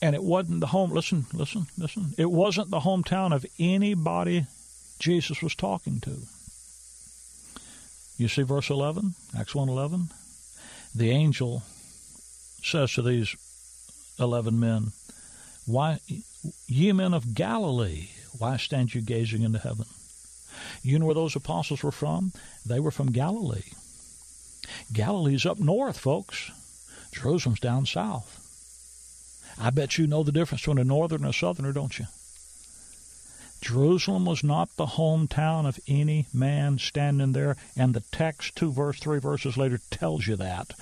and 0.00 0.14
it 0.14 0.22
wasn't 0.22 0.60
the 0.60 0.68
home. 0.68 0.90
Listen, 0.90 1.26
listen, 1.34 1.66
listen. 1.76 2.14
It 2.16 2.30
wasn't 2.30 2.70
the 2.70 2.80
hometown 2.80 3.34
of 3.34 3.44
anybody 3.58 4.46
Jesus 4.98 5.42
was 5.42 5.54
talking 5.54 6.00
to. 6.00 6.22
You 8.16 8.28
see 8.28 8.42
verse 8.42 8.70
11, 8.70 9.14
Acts 9.36 9.54
1:11. 9.54 10.10
The 10.94 11.10
angel 11.10 11.62
says 12.62 12.92
to 12.92 13.02
these 13.02 13.34
11 14.18 14.58
men, 14.58 14.92
"Why 15.66 15.98
Ye 16.66 16.92
men 16.92 17.14
of 17.14 17.34
Galilee, 17.34 18.08
why 18.36 18.58
stand 18.58 18.94
you 18.94 19.00
gazing 19.00 19.42
into 19.42 19.58
heaven? 19.58 19.86
You 20.82 20.98
know 20.98 21.06
where 21.06 21.14
those 21.14 21.34
apostles 21.34 21.82
were 21.82 21.90
from? 21.90 22.32
They 22.66 22.80
were 22.80 22.90
from 22.90 23.12
Galilee. 23.12 23.72
Galilee's 24.92 25.46
up 25.46 25.58
north, 25.58 25.98
folks. 25.98 26.50
Jerusalem's 27.12 27.60
down 27.60 27.86
south. 27.86 28.40
I 29.58 29.70
bet 29.70 29.96
you 29.96 30.06
know 30.06 30.22
the 30.22 30.32
difference 30.32 30.62
between 30.62 30.78
a 30.78 30.84
northerner 30.84 31.26
and 31.26 31.34
a 31.34 31.38
southerner, 31.38 31.72
don't 31.72 31.98
you? 31.98 32.06
Jerusalem 33.64 34.26
was 34.26 34.44
not 34.44 34.76
the 34.76 34.86
hometown 34.86 35.66
of 35.66 35.80
any 35.88 36.26
man 36.32 36.78
standing 36.78 37.32
there, 37.32 37.56
and 37.76 37.94
the 37.94 38.04
text, 38.12 38.54
two 38.56 38.70
verse, 38.70 38.98
three 39.00 39.18
verses 39.18 39.56
later, 39.56 39.80
tells 39.90 40.26
you 40.26 40.36
that 40.36 40.74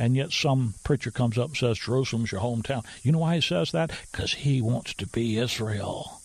and 0.00 0.16
yet 0.16 0.32
some 0.32 0.72
preacher 0.82 1.10
comes 1.10 1.36
up 1.36 1.48
and 1.48 1.56
says 1.58 1.78
Jerusalem's 1.78 2.32
your 2.32 2.40
hometown. 2.40 2.86
You 3.02 3.12
know 3.12 3.18
why 3.18 3.34
he 3.34 3.42
says 3.42 3.72
that? 3.72 3.92
Because 4.10 4.32
he 4.32 4.62
wants 4.62 4.94
to 4.94 5.06
be 5.06 5.36
Israel. 5.36 6.22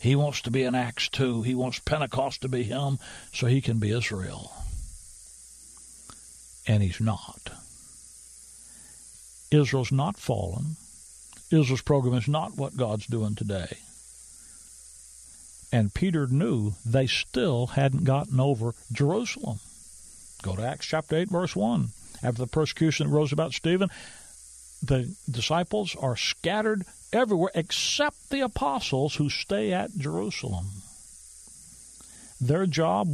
He 0.00 0.16
wants 0.16 0.40
to 0.42 0.50
be 0.50 0.62
in 0.62 0.74
Acts 0.74 1.10
2. 1.10 1.42
He 1.42 1.54
wants 1.54 1.78
Pentecost 1.78 2.40
to 2.40 2.48
be 2.48 2.62
him 2.62 2.98
so 3.34 3.46
he 3.46 3.60
can 3.60 3.78
be 3.78 3.90
Israel. 3.90 4.50
And 6.66 6.82
he's 6.82 6.98
not. 6.98 7.50
Israel's 9.50 9.92
not 9.92 10.16
fallen. 10.16 10.76
Israel's 11.50 11.82
program 11.82 12.14
is 12.14 12.28
not 12.28 12.56
what 12.56 12.78
God's 12.78 13.06
doing 13.06 13.34
today. 13.34 13.76
And 15.76 15.92
Peter 15.92 16.26
knew 16.26 16.72
they 16.86 17.06
still 17.06 17.66
hadn't 17.66 18.04
gotten 18.04 18.40
over 18.40 18.72
Jerusalem. 18.90 19.58
Go 20.40 20.56
to 20.56 20.62
Acts 20.62 20.86
chapter 20.86 21.16
8, 21.16 21.28
verse 21.28 21.54
1 21.54 21.88
after 22.22 22.38
the 22.40 22.46
persecution 22.46 23.06
that 23.06 23.12
rose 23.12 23.30
about 23.30 23.52
Stephen, 23.52 23.90
the 24.82 25.14
disciples 25.30 25.94
are 25.94 26.16
scattered 26.16 26.86
everywhere 27.12 27.50
except 27.54 28.30
the 28.30 28.40
apostles 28.40 29.16
who 29.16 29.28
stay 29.28 29.70
at 29.70 29.90
Jerusalem. 29.98 30.64
their 32.40 32.64
job, 32.64 33.08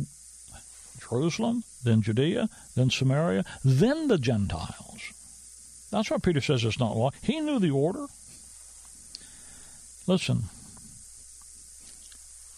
Jerusalem, 1.00 1.64
then 1.82 2.00
Judea, 2.00 2.48
then 2.76 2.90
Samaria, 2.90 3.44
then 3.64 4.06
the 4.06 4.18
Gentiles. 4.18 5.00
That's 5.90 6.12
why 6.12 6.18
Peter 6.18 6.40
says 6.40 6.62
it's 6.62 6.78
not 6.78 6.96
law. 6.96 7.10
He 7.22 7.40
knew 7.40 7.58
the 7.58 7.72
order. 7.72 8.06
Listen, 10.06 10.44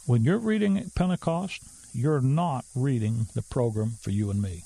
when 0.07 0.25
you're 0.25 0.39
reading 0.39 0.91
Pentecost, 0.95 1.63
you're 1.95 2.21
not 2.21 2.65
reading 2.75 3.27
the 3.35 3.43
program 3.43 3.93
for 4.01 4.11
you 4.11 4.31
and 4.31 4.43
me. 4.43 4.65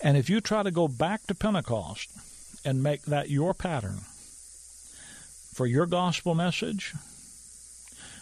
And 0.00 0.16
if 0.16 0.28
you 0.28 0.40
try 0.40 0.62
to 0.62 0.70
go 0.70 0.88
back 0.88 1.26
to 1.26 1.34
Pentecost 1.34 2.10
and 2.64 2.82
make 2.82 3.02
that 3.02 3.30
your 3.30 3.54
pattern 3.54 4.00
for 5.52 5.66
your 5.66 5.86
gospel 5.86 6.34
message, 6.34 6.94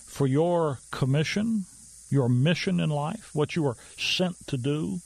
for 0.04 0.26
your 0.26 0.78
commission, 0.90 1.64
your 2.10 2.28
mission 2.28 2.80
in 2.80 2.90
life, 2.90 3.30
what 3.32 3.56
you 3.56 3.66
are 3.66 3.76
sent 3.96 4.36
to 4.46 4.56
do, 4.56 4.98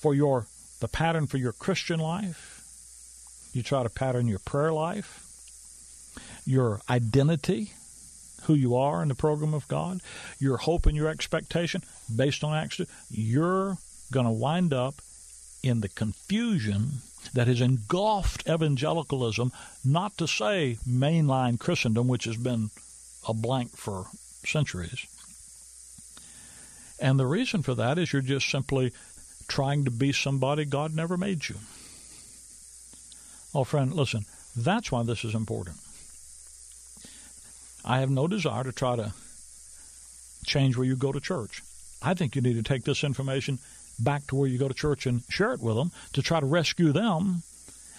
for 0.00 0.14
your 0.14 0.46
the 0.80 0.88
pattern 0.88 1.26
for 1.28 1.38
your 1.38 1.52
Christian 1.52 2.00
life. 2.00 3.50
You 3.52 3.62
try 3.62 3.82
to 3.84 3.88
pattern 3.88 4.26
your 4.26 4.40
prayer 4.40 4.72
life, 4.72 5.24
your 6.44 6.80
identity, 6.90 7.72
who 8.44 8.54
you 8.54 8.76
are 8.76 9.02
in 9.02 9.08
the 9.08 9.14
program 9.14 9.54
of 9.54 9.68
God, 9.68 10.00
your 10.38 10.56
hope 10.56 10.86
and 10.86 10.96
your 10.96 11.08
expectation 11.08 11.82
based 12.14 12.42
on 12.44 12.54
Acts 12.54 12.76
2. 12.76 12.86
You're 13.10 13.78
going 14.12 14.26
to 14.26 14.32
wind 14.32 14.72
up 14.72 14.96
in 15.62 15.80
the 15.80 15.88
confusion 15.88 17.02
that 17.34 17.46
has 17.46 17.60
engulfed 17.60 18.48
evangelicalism, 18.48 19.52
not 19.84 20.18
to 20.18 20.26
say 20.26 20.76
mainline 20.88 21.58
Christendom, 21.58 22.08
which 22.08 22.24
has 22.24 22.36
been 22.36 22.70
a 23.28 23.34
blank 23.34 23.76
for 23.76 24.06
centuries. 24.44 25.06
And 26.98 27.18
the 27.18 27.26
reason 27.26 27.62
for 27.62 27.74
that 27.74 27.98
is 27.98 28.12
you're 28.12 28.22
just 28.22 28.48
simply 28.48 28.92
trying 29.48 29.84
to 29.84 29.90
be 29.90 30.12
somebody 30.12 30.64
God 30.64 30.94
never 30.94 31.16
made 31.16 31.48
you. 31.48 31.56
Oh, 33.54 33.64
friend, 33.64 33.92
listen, 33.92 34.24
that's 34.56 34.90
why 34.90 35.02
this 35.02 35.24
is 35.24 35.34
important. 35.34 35.76
I 37.84 38.00
have 38.00 38.10
no 38.10 38.28
desire 38.28 38.64
to 38.64 38.72
try 38.72 38.96
to 38.96 39.12
change 40.44 40.76
where 40.76 40.86
you 40.86 40.96
go 40.96 41.12
to 41.12 41.20
church. 41.20 41.62
I 42.02 42.14
think 42.14 42.34
you 42.34 42.42
need 42.42 42.54
to 42.54 42.62
take 42.62 42.84
this 42.84 43.04
information 43.04 43.58
back 43.98 44.26
to 44.28 44.36
where 44.36 44.48
you 44.48 44.58
go 44.58 44.68
to 44.68 44.74
church 44.74 45.06
and 45.06 45.22
share 45.28 45.52
it 45.52 45.60
with 45.60 45.76
them 45.76 45.92
to 46.14 46.22
try 46.22 46.40
to 46.40 46.46
rescue 46.46 46.92
them 46.92 47.42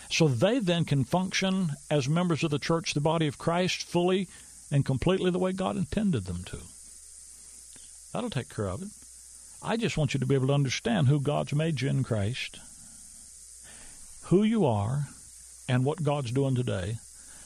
so 0.10 0.28
they 0.28 0.60
then 0.60 0.86
can 0.86 1.04
function 1.04 1.72
as 1.90 2.08
members 2.08 2.44
of 2.44 2.52
the 2.52 2.60
church, 2.60 2.94
the 2.94 3.02
body 3.02 3.28
of 3.28 3.38
Christ, 3.38 3.84
fully 3.84 4.28
and 4.72 4.86
completely 4.86 5.32
the 5.32 5.40
way 5.40 5.54
God 5.54 5.78
intended 5.78 6.26
them 6.26 6.44
to. 6.46 6.58
That'll 8.12 8.30
take 8.30 8.54
care 8.54 8.70
of 8.70 8.82
it. 8.82 8.90
I 9.62 9.78
just 9.78 9.98
want 9.98 10.14
you 10.14 10.20
to 10.20 10.26
be 10.26 10.36
able 10.36 10.48
to 10.48 10.54
understand 10.54 11.08
who 11.08 11.20
God's 11.20 11.54
made 11.54 11.82
you 11.82 11.90
in 11.90 12.04
Christ, 12.04 12.60
who 14.24 14.44
you 14.44 14.66
are, 14.66 15.08
and 15.70 15.86
what 15.86 16.04
God's 16.04 16.32
doing 16.32 16.56
today, 16.56 16.98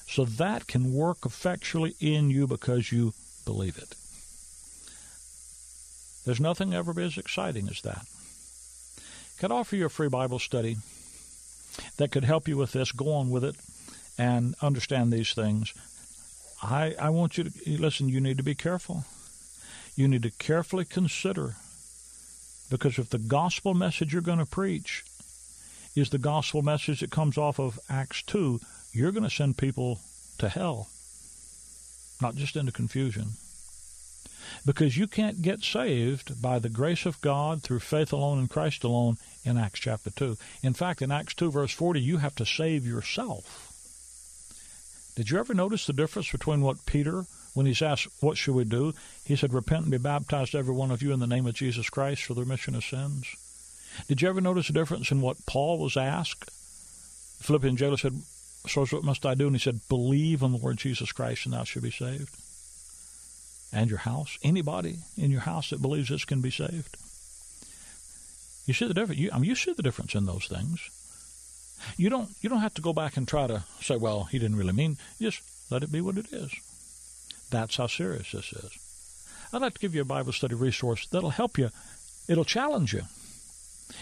so 0.07 0.25
that 0.25 0.67
can 0.67 0.93
work 0.93 1.19
effectually 1.25 1.95
in 1.99 2.29
you 2.29 2.47
because 2.47 2.91
you 2.91 3.13
believe 3.45 3.77
it. 3.77 3.95
There's 6.25 6.39
nothing 6.39 6.73
ever 6.73 6.99
as 6.99 7.17
exciting 7.17 7.67
as 7.69 7.81
that. 7.81 8.05
Could 9.39 9.51
offer 9.51 9.75
you 9.75 9.85
a 9.85 9.89
free 9.89 10.09
Bible 10.09 10.39
study 10.39 10.77
that 11.97 12.11
could 12.11 12.23
help 12.23 12.47
you 12.47 12.57
with 12.57 12.71
this. 12.71 12.91
Go 12.91 13.13
on 13.13 13.29
with 13.29 13.43
it 13.43 13.55
and 14.17 14.55
understand 14.61 15.13
these 15.13 15.33
things. 15.33 15.73
I, 16.61 16.95
I 16.99 17.09
want 17.11 17.37
you 17.37 17.45
to 17.45 17.77
listen, 17.77 18.09
you 18.09 18.19
need 18.19 18.37
to 18.37 18.43
be 18.43 18.55
careful. 18.55 19.05
You 19.95 20.07
need 20.07 20.23
to 20.23 20.31
carefully 20.31 20.85
consider 20.85 21.55
because 22.69 22.99
if 22.99 23.09
the 23.09 23.19
gospel 23.19 23.73
message 23.73 24.11
you're 24.11 24.21
going 24.21 24.39
to 24.39 24.45
preach 24.45 25.05
is 25.95 26.09
the 26.09 26.17
gospel 26.17 26.61
message 26.61 26.99
that 26.99 27.11
comes 27.11 27.37
off 27.37 27.59
of 27.59 27.79
Acts 27.89 28.21
2, 28.23 28.59
you're 28.97 29.11
going 29.11 29.23
to 29.23 29.29
send 29.29 29.57
people 29.57 29.99
to 30.39 30.49
hell, 30.49 30.89
not 32.21 32.35
just 32.35 32.55
into 32.55 32.71
confusion. 32.71 33.33
Because 34.65 34.97
you 34.97 35.07
can't 35.07 35.41
get 35.41 35.61
saved 35.61 36.41
by 36.41 36.57
the 36.57 36.69
grace 36.69 37.05
of 37.05 37.21
God 37.21 37.61
through 37.61 37.79
faith 37.79 38.11
alone 38.13 38.39
in 38.39 38.47
Christ 38.47 38.83
alone 38.83 39.17
in 39.43 39.57
Acts 39.57 39.79
chapter 39.79 40.09
2. 40.09 40.37
In 40.63 40.73
fact, 40.73 41.01
in 41.01 41.11
Acts 41.11 41.33
2, 41.35 41.51
verse 41.51 41.71
40, 41.71 42.01
you 42.01 42.17
have 42.17 42.35
to 42.35 42.45
save 42.45 42.85
yourself. 42.85 43.71
Did 45.15 45.29
you 45.29 45.39
ever 45.39 45.53
notice 45.53 45.85
the 45.85 45.93
difference 45.93 46.31
between 46.31 46.61
what 46.61 46.85
Peter 46.85 47.25
when 47.53 47.65
he's 47.65 47.81
asked, 47.81 48.07
What 48.19 48.37
should 48.37 48.53
we 48.53 48.65
do? 48.65 48.93
He 49.25 49.35
said, 49.35 49.51
Repent 49.51 49.83
and 49.83 49.91
be 49.91 49.97
baptized, 49.97 50.53
every 50.53 50.75
one 50.75 50.91
of 50.91 51.01
you, 51.01 51.11
in 51.11 51.19
the 51.19 51.27
name 51.27 51.47
of 51.47 51.55
Jesus 51.55 51.89
Christ 51.89 52.23
for 52.23 52.35
the 52.35 52.41
remission 52.41 52.75
of 52.75 52.85
sins. 52.85 53.35
Did 54.07 54.21
you 54.21 54.29
ever 54.29 54.41
notice 54.41 54.67
the 54.67 54.73
difference 54.73 55.11
in 55.11 55.21
what 55.21 55.45
Paul 55.47 55.79
was 55.79 55.97
asked? 55.97 56.51
Philippian 57.41 57.75
jailer 57.75 57.97
said, 57.97 58.21
So 58.67 58.85
what 58.85 59.03
must 59.03 59.25
I 59.25 59.35
do? 59.35 59.47
And 59.47 59.55
he 59.55 59.61
said, 59.61 59.81
Believe 59.89 60.43
on 60.43 60.51
the 60.51 60.57
Lord 60.57 60.77
Jesus 60.77 61.11
Christ 61.11 61.45
and 61.45 61.53
thou 61.53 61.63
shalt 61.63 61.83
be 61.83 61.91
saved. 61.91 62.35
And 63.73 63.89
your 63.89 63.99
house. 63.99 64.37
Anybody 64.43 64.97
in 65.17 65.31
your 65.31 65.41
house 65.41 65.69
that 65.69 65.81
believes 65.81 66.09
this 66.09 66.25
can 66.25 66.41
be 66.41 66.51
saved. 66.51 66.97
You 68.65 68.73
see 68.73 68.87
the 68.87 68.93
difference. 68.93 69.19
You, 69.19 69.29
I 69.33 69.39
mean, 69.39 69.49
you 69.49 69.55
see 69.55 69.73
the 69.73 69.83
difference 69.83 70.15
in 70.15 70.25
those 70.25 70.47
things. 70.47 70.89
You 71.95 72.09
don't. 72.09 72.29
You 72.41 72.49
don't 72.49 72.61
have 72.61 72.73
to 72.75 72.81
go 72.81 72.91
back 72.91 73.17
and 73.17 73.27
try 73.27 73.47
to 73.47 73.63
say, 73.81 73.97
"Well, 73.97 74.23
he 74.25 74.39
didn't 74.39 74.57
really 74.57 74.73
mean." 74.73 74.97
Just 75.21 75.41
let 75.69 75.83
it 75.83 75.91
be 75.91 76.01
what 76.01 76.17
it 76.17 76.33
is. 76.33 76.51
That's 77.49 77.77
how 77.77 77.87
serious 77.87 78.31
this 78.31 78.51
is. 78.51 78.71
I'd 79.53 79.61
like 79.61 79.75
to 79.75 79.79
give 79.79 79.95
you 79.95 80.01
a 80.01 80.05
Bible 80.05 80.33
study 80.33 80.55
resource 80.55 81.07
that'll 81.07 81.29
help 81.29 81.57
you. 81.57 81.69
It'll 82.27 82.45
challenge 82.45 82.93
you. 82.93 83.03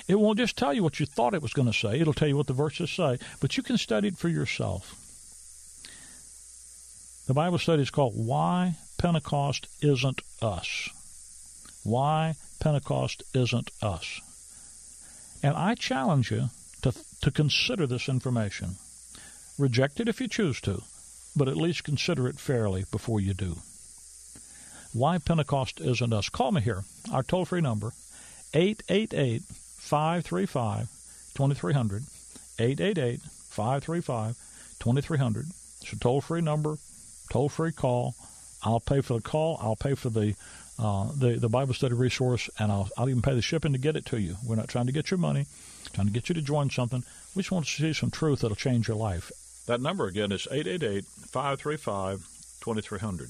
It 0.08 0.20
won't 0.20 0.40
just 0.40 0.58
tell 0.58 0.74
you 0.74 0.84
what 0.84 1.00
you 1.00 1.06
thought 1.06 1.34
it 1.34 1.42
was 1.42 1.54
going 1.54 1.72
to 1.72 1.78
say. 1.78 2.00
It'll 2.00 2.14
tell 2.14 2.28
you 2.28 2.38
what 2.38 2.48
the 2.48 2.54
verses 2.54 2.92
say, 2.92 3.18
but 3.40 3.58
you 3.58 3.64
can 3.64 3.78
study 3.78 4.10
it 4.10 4.18
for 4.18 4.30
yourself. 4.30 4.96
The 7.28 7.34
Bible 7.34 7.58
study 7.58 7.82
is 7.82 7.90
called 7.90 8.14
Why 8.16 8.76
Pentecost 8.98 9.68
Isn't 9.82 10.22
Us. 10.42 10.90
Why 11.84 12.36
Pentecost 12.60 13.24
Isn't 13.34 13.72
Us. 13.82 14.22
And 15.42 15.56
I 15.56 15.76
challenge 15.76 16.32
you 16.32 16.50
to, 16.84 16.94
to 17.22 17.32
consider 17.32 17.88
this 17.88 18.10
information. 18.10 18.76
Reject 19.58 20.00
it 20.00 20.08
if 20.08 20.22
you 20.22 20.28
choose 20.28 20.62
to 20.62 20.82
but 21.36 21.48
at 21.48 21.58
least 21.58 21.84
consider 21.84 22.28
it 22.28 22.40
fairly 22.40 22.86
before 22.92 23.20
you 23.20 23.34
do. 23.34 23.58
Why 24.94 25.18
Pentecost 25.18 25.82
isn't 25.82 26.14
us? 26.14 26.30
Call 26.30 26.54
me 26.54 26.62
here. 26.62 26.84
Our 27.12 27.24
toll 27.24 27.46
free 27.46 27.62
number, 27.62 27.92
888 28.54 29.42
535 29.86 30.90
2300. 31.36 32.04
888 32.58 33.22
535 33.22 34.36
2300. 34.80 35.46
It's 35.82 35.94
a 35.94 36.00
toll 36.00 36.22
free 36.22 36.42
number, 36.42 36.78
toll 37.32 37.50
free 37.50 37.72
call. 37.72 38.16
I'll 38.64 38.80
pay 38.80 39.02
for 39.02 39.14
the 39.14 39.22
call. 39.22 39.60
I'll 39.62 39.76
pay 39.76 39.94
for 39.94 40.10
the 40.10 40.36
uh, 40.80 41.12
the 41.16 41.38
the 41.38 41.50
Bible 41.50 41.76
study 41.76 41.94
resource, 41.94 42.50
and 42.58 42.72
I'll 42.72 42.90
I'll 42.98 43.10
even 43.10 43.22
pay 43.22 43.36
the 43.36 43.44
shipping 43.44 43.74
to 43.74 43.78
get 43.78 43.96
it 43.96 44.06
to 44.08 44.20
you. 44.20 44.38
We're 44.46 44.56
not 44.56 44.70
trying 44.70 44.88
to 44.88 44.92
get 44.92 45.12
your 45.12 45.20
money, 45.20 45.46
trying 45.94 46.08
to 46.08 46.14
get 46.14 46.30
you 46.30 46.36
to 46.36 46.42
join 46.42 46.72
something. 46.72 47.04
We 47.36 47.44
just 47.44 47.52
want 47.52 47.66
to 47.66 47.72
see 47.72 47.94
some 47.94 48.10
truth 48.10 48.40
that'll 48.40 48.56
change 48.56 48.88
your 48.88 48.98
life. 48.98 49.32
That 49.68 49.82
number 49.82 50.08
again 50.08 50.32
is 50.32 50.48
888 50.50 51.06
535 51.06 52.26
2300. 52.62 53.30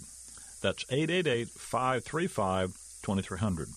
That's 0.61 0.85
888 0.89 1.49
535 1.49 2.69
2300. 3.03 3.67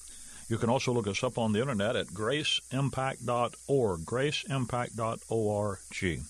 You 0.48 0.56
can 0.56 0.70
also 0.70 0.92
look 0.92 1.06
us 1.06 1.22
up 1.22 1.38
on 1.38 1.52
the 1.52 1.60
internet 1.60 1.94
at 1.94 2.08
graceimpact.org, 2.08 4.00
graceimpact.org. 4.00 6.20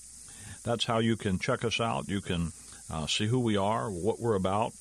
That's 0.64 0.84
how 0.84 0.98
you 0.98 1.16
can 1.16 1.38
check 1.38 1.64
us 1.64 1.80
out. 1.80 2.08
You 2.08 2.20
can 2.20 2.52
uh, 2.90 3.06
see 3.06 3.26
who 3.26 3.38
we 3.38 3.56
are, 3.56 3.88
what 3.90 4.20
we're 4.20 4.34
about, 4.34 4.72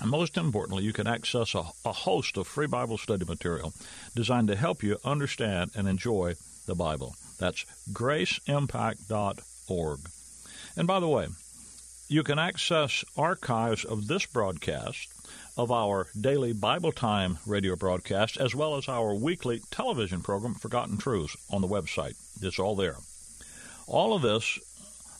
and 0.00 0.10
most 0.10 0.38
importantly, 0.38 0.84
you 0.84 0.94
can 0.94 1.06
access 1.06 1.54
a, 1.54 1.64
a 1.84 1.92
host 1.92 2.38
of 2.38 2.46
free 2.46 2.66
Bible 2.66 2.96
study 2.96 3.26
material 3.26 3.74
designed 4.16 4.48
to 4.48 4.56
help 4.56 4.82
you 4.82 4.96
understand 5.04 5.72
and 5.76 5.86
enjoy 5.86 6.36
the 6.66 6.74
Bible. 6.74 7.14
That's 7.38 7.66
graceimpact.org. 7.92 10.00
And 10.76 10.86
by 10.86 11.00
the 11.00 11.08
way, 11.08 11.26
you 12.08 12.22
can 12.22 12.38
access 12.38 13.04
archives 13.16 13.84
of 13.84 14.06
this 14.06 14.26
broadcast, 14.26 15.08
of 15.56 15.70
our 15.70 16.06
daily 16.18 16.52
Bible 16.52 16.92
Time 16.92 17.38
radio 17.46 17.76
broadcast, 17.76 18.36
as 18.36 18.54
well 18.54 18.76
as 18.76 18.88
our 18.88 19.14
weekly 19.14 19.60
television 19.70 20.22
program, 20.22 20.54
Forgotten 20.54 20.96
Truths, 20.96 21.36
on 21.50 21.60
the 21.60 21.68
website. 21.68 22.14
It's 22.42 22.58
all 22.58 22.76
there. 22.76 22.96
All 23.86 24.14
of 24.14 24.22
this, 24.22 24.58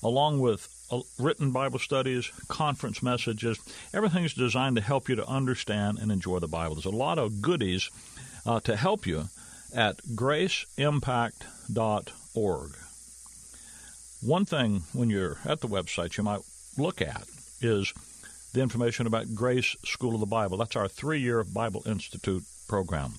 along 0.03 0.41
with 0.41 0.69
uh, 0.91 1.01
written 1.19 1.51
Bible 1.51 1.79
studies, 1.79 2.31
conference 2.49 3.03
messages, 3.03 3.59
everything's 3.93 4.35
designed 4.35 4.77
to 4.77 4.83
help 4.83 5.09
you 5.09 5.17
to 5.17 5.27
understand 5.27 5.99
and 5.99 6.11
enjoy 6.11 6.39
the 6.39 6.49
Bible. 6.49 6.75
There's 6.75 6.87
a 6.87 6.91
lot 6.91 7.19
of 7.19 7.43
goodies 7.43 7.91
uh, 8.47 8.61
to 8.61 8.77
help 8.77 9.07
you 9.07 9.29
at 9.75 9.99
graceimpact.org. 10.15 12.77
One 14.23 14.45
thing 14.45 14.83
when 14.93 15.09
you're 15.09 15.39
at 15.45 15.61
the 15.61 15.69
website 15.69 16.17
you 16.17 16.25
might 16.25 16.41
look 16.77 17.01
at 17.01 17.27
is 17.61 17.93
the 18.53 18.61
information 18.61 19.07
about 19.07 19.35
Grace 19.35 19.77
School 19.85 20.15
of 20.15 20.21
the 20.21 20.27
Bible. 20.27 20.59
That's 20.59 20.77
our 20.77 20.89
three 20.89 21.21
year 21.21 21.45
Bible 21.45 21.83
Institute 21.87 22.45
program. 22.69 23.15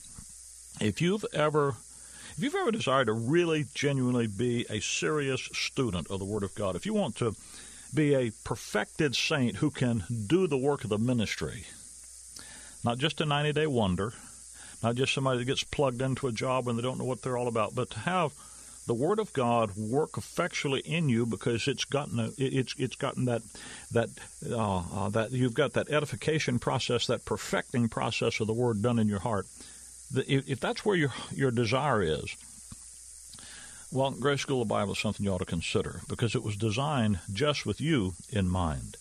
If 0.79 1.01
you've 1.01 1.25
ever 1.33 1.75
if 2.37 2.43
you've 2.43 2.55
ever 2.55 2.71
desired 2.71 3.07
to 3.07 3.13
really 3.13 3.65
genuinely 3.73 4.27
be 4.27 4.65
a 4.69 4.79
serious 4.79 5.41
student 5.53 6.09
of 6.09 6.19
the 6.19 6.25
Word 6.25 6.43
of 6.43 6.55
God, 6.55 6.75
if 6.75 6.85
you 6.85 6.93
want 6.93 7.15
to 7.17 7.35
be 7.93 8.13
a 8.15 8.31
perfected 8.45 9.15
saint 9.15 9.57
who 9.57 9.69
can 9.69 10.03
do 10.27 10.47
the 10.47 10.57
work 10.57 10.83
of 10.83 10.89
the 10.89 10.97
ministry, 10.97 11.65
not 12.83 12.97
just 12.97 13.21
a 13.21 13.25
90 13.25 13.53
day 13.53 13.67
wonder, 13.67 14.13
not 14.81 14.95
just 14.95 15.13
somebody 15.13 15.39
that 15.39 15.45
gets 15.45 15.63
plugged 15.63 16.01
into 16.01 16.27
a 16.27 16.31
job 16.31 16.65
when 16.65 16.75
they 16.75 16.81
don't 16.81 16.97
know 16.97 17.05
what 17.05 17.21
they're 17.21 17.37
all 17.37 17.47
about, 17.47 17.75
but 17.75 17.89
to 17.91 17.99
have 17.99 18.33
the 18.87 18.93
Word 18.93 19.19
of 19.19 19.31
God 19.33 19.75
work 19.75 20.17
effectually 20.17 20.81
in 20.81 21.07
you 21.07 21.25
because 21.25 21.67
it's 21.67 21.85
gotten 21.85 22.19
a, 22.19 22.29
it's 22.37 22.73
it's 22.77 22.95
gotten 22.95 23.25
that 23.25 23.41
that 23.91 24.09
uh, 24.49 24.83
uh, 24.93 25.09
that 25.09 25.31
you've 25.31 25.53
got 25.53 25.73
that 25.73 25.89
edification 25.89 26.59
process, 26.59 27.07
that 27.07 27.25
perfecting 27.25 27.89
process 27.89 28.39
of 28.39 28.47
the 28.47 28.53
Word 28.53 28.81
done 28.81 28.99
in 28.99 29.07
your 29.07 29.19
heart. 29.19 29.45
If, 30.15 30.49
if 30.49 30.59
that's 30.59 30.83
where 30.83 30.95
your 30.95 31.13
your 31.31 31.51
desire 31.51 32.01
is, 32.01 32.35
well, 33.91 34.11
Grace 34.11 34.41
School 34.41 34.61
of 34.61 34.67
Bible 34.67 34.93
is 34.93 34.99
something 34.99 35.25
you 35.25 35.31
ought 35.31 35.39
to 35.39 35.45
consider 35.45 36.01
because 36.09 36.33
it 36.33 36.43
was 36.43 36.55
designed 36.55 37.19
just 37.31 37.65
with 37.65 37.79
you 37.79 38.13
in 38.29 38.47
mind. 38.49 38.97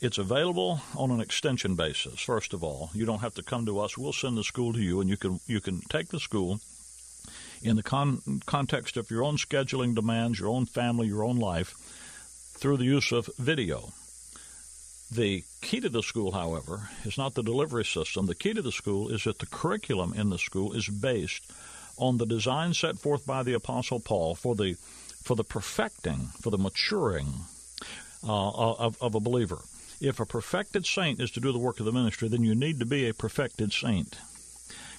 It's 0.00 0.18
available 0.18 0.80
on 0.96 1.10
an 1.10 1.20
extension 1.20 1.74
basis. 1.76 2.20
First 2.20 2.52
of 2.52 2.62
all, 2.62 2.90
you 2.94 3.06
don't 3.06 3.20
have 3.20 3.34
to 3.34 3.42
come 3.42 3.66
to 3.66 3.78
us. 3.80 3.96
We'll 3.96 4.12
send 4.12 4.36
the 4.36 4.44
school 4.44 4.72
to 4.72 4.80
you, 4.80 5.00
and 5.00 5.10
you 5.10 5.16
can 5.16 5.40
you 5.46 5.60
can 5.60 5.80
take 5.90 6.08
the 6.08 6.20
school 6.20 6.60
in 7.64 7.76
the 7.76 7.82
con- 7.82 8.42
context 8.46 8.96
of 8.96 9.10
your 9.10 9.24
own 9.24 9.36
scheduling 9.36 9.94
demands, 9.94 10.38
your 10.38 10.50
own 10.50 10.66
family, 10.66 11.08
your 11.08 11.24
own 11.24 11.38
life, 11.38 11.74
through 12.56 12.76
the 12.76 12.84
use 12.84 13.10
of 13.10 13.28
video. 13.38 13.92
The 15.10 15.44
key 15.62 15.80
to 15.80 15.88
the 15.88 16.02
school, 16.02 16.32
however, 16.32 16.88
is 17.04 17.18
not 17.18 17.34
the 17.34 17.42
delivery 17.42 17.84
system. 17.84 18.26
The 18.26 18.34
key 18.34 18.52
to 18.52 18.62
the 18.62 18.72
school 18.72 19.08
is 19.08 19.24
that 19.24 19.38
the 19.38 19.46
curriculum 19.46 20.12
in 20.14 20.30
the 20.30 20.38
school 20.38 20.72
is 20.72 20.88
based 20.88 21.50
on 21.96 22.18
the 22.18 22.26
design 22.26 22.74
set 22.74 22.98
forth 22.98 23.26
by 23.26 23.42
the 23.42 23.54
Apostle 23.54 24.00
Paul 24.00 24.34
for 24.34 24.54
the 24.54 24.74
for 25.22 25.36
the 25.36 25.44
perfecting, 25.44 26.28
for 26.42 26.50
the 26.50 26.58
maturing 26.58 27.28
uh, 28.22 28.50
of, 28.50 29.00
of 29.00 29.14
a 29.14 29.20
believer. 29.20 29.60
If 30.00 30.20
a 30.20 30.26
perfected 30.26 30.84
saint 30.84 31.18
is 31.18 31.30
to 31.30 31.40
do 31.40 31.50
the 31.50 31.58
work 31.58 31.80
of 31.80 31.86
the 31.86 31.92
ministry, 31.92 32.28
then 32.28 32.44
you 32.44 32.54
need 32.54 32.78
to 32.80 32.86
be 32.86 33.08
a 33.08 33.14
perfected 33.14 33.72
saint. 33.72 34.18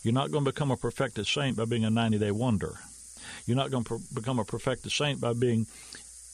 You're 0.05 0.13
not 0.13 0.29
going 0.29 0.45
to 0.45 0.51
become 0.51 0.69
a 0.69 0.77
perfected 0.77 1.25
saint 1.25 1.57
by 1.57 1.65
being 1.65 1.83
a 1.83 1.89
90 1.89 2.19
day 2.19 2.29
wonder. 2.29 2.75
You're 3.47 3.57
not 3.57 3.71
going 3.71 3.85
to 3.85 3.99
become 4.13 4.37
a 4.37 4.45
perfected 4.45 4.91
saint 4.91 5.19
by 5.19 5.33
being 5.33 5.65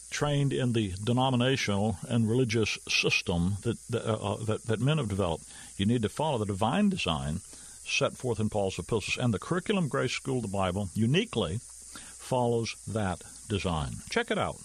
trained 0.09 0.51
in 0.51 0.73
the 0.73 0.93
denominational 1.01 1.95
and 2.09 2.29
religious 2.29 2.77
system 2.89 3.55
that 3.61 3.77
that, 3.89 4.05
uh, 4.05 4.33
uh, 4.33 4.43
that, 4.43 4.65
that 4.65 4.81
men 4.81 4.97
have 4.97 5.07
developed. 5.07 5.45
You 5.77 5.85
need 5.85 6.01
to 6.01 6.09
follow 6.09 6.37
the 6.37 6.45
divine 6.45 6.89
design 6.89 7.39
set 7.85 8.11
forth 8.11 8.41
in 8.41 8.49
Paul's 8.49 8.77
epistles, 8.77 9.17
and 9.17 9.33
the 9.33 9.39
Curriculum 9.39 9.87
Grace 9.87 10.11
School 10.11 10.37
of 10.37 10.43
the 10.43 10.49
Bible 10.49 10.89
uniquely 10.93 11.61
follows 11.61 12.75
that 12.89 13.23
design. 13.47 13.93
Check 14.09 14.31
it 14.31 14.37
out, 14.37 14.57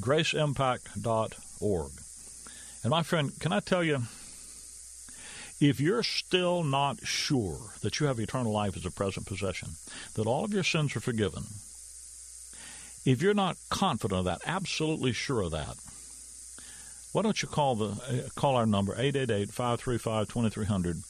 graceimpact.org. 0.00 1.92
And 2.82 2.90
my 2.90 3.04
friend, 3.04 3.30
can 3.38 3.52
I 3.52 3.60
tell 3.60 3.84
you, 3.84 4.02
if 5.60 5.78
you're 5.78 6.02
still 6.02 6.64
not 6.64 7.06
sure 7.06 7.58
that 7.82 8.00
you 8.00 8.06
have 8.06 8.18
eternal 8.18 8.52
life 8.52 8.76
as 8.76 8.86
a 8.86 8.90
present 8.90 9.26
possession, 9.26 9.68
that 10.14 10.26
all 10.26 10.44
of 10.44 10.54
your 10.54 10.64
sins 10.64 10.96
are 10.96 11.00
forgiven, 11.00 11.44
if 13.04 13.22
you're 13.22 13.34
not 13.34 13.58
confident 13.68 14.20
of 14.20 14.24
that, 14.24 14.40
absolutely 14.46 15.12
sure 15.12 15.42
of 15.42 15.50
that, 15.50 15.76
why 17.12 17.22
don't 17.22 17.42
you 17.42 17.48
call 17.48 17.74
the 17.74 17.88
uh, 17.88 18.28
call 18.36 18.54
our 18.56 18.66
number 18.66 18.94
888-535-2300 18.94 21.02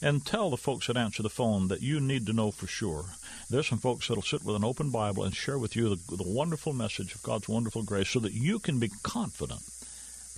and 0.00 0.24
tell 0.24 0.48
the 0.50 0.56
folks 0.56 0.86
that 0.86 0.96
answer 0.96 1.22
the 1.22 1.28
phone 1.28 1.68
that 1.68 1.82
you 1.82 2.00
need 2.00 2.26
to 2.26 2.32
know 2.32 2.50
for 2.50 2.66
sure. 2.66 3.04
There's 3.50 3.68
some 3.68 3.78
folks 3.78 4.08
that'll 4.08 4.22
sit 4.22 4.44
with 4.44 4.56
an 4.56 4.64
open 4.64 4.90
Bible 4.90 5.24
and 5.24 5.34
share 5.34 5.58
with 5.58 5.76
you 5.76 5.88
the, 5.88 6.16
the 6.16 6.24
wonderful 6.24 6.72
message 6.72 7.14
of 7.14 7.22
God's 7.22 7.48
wonderful 7.48 7.82
grace 7.82 8.08
so 8.10 8.20
that 8.20 8.32
you 8.32 8.58
can 8.58 8.78
be 8.78 8.90
confident 9.02 9.60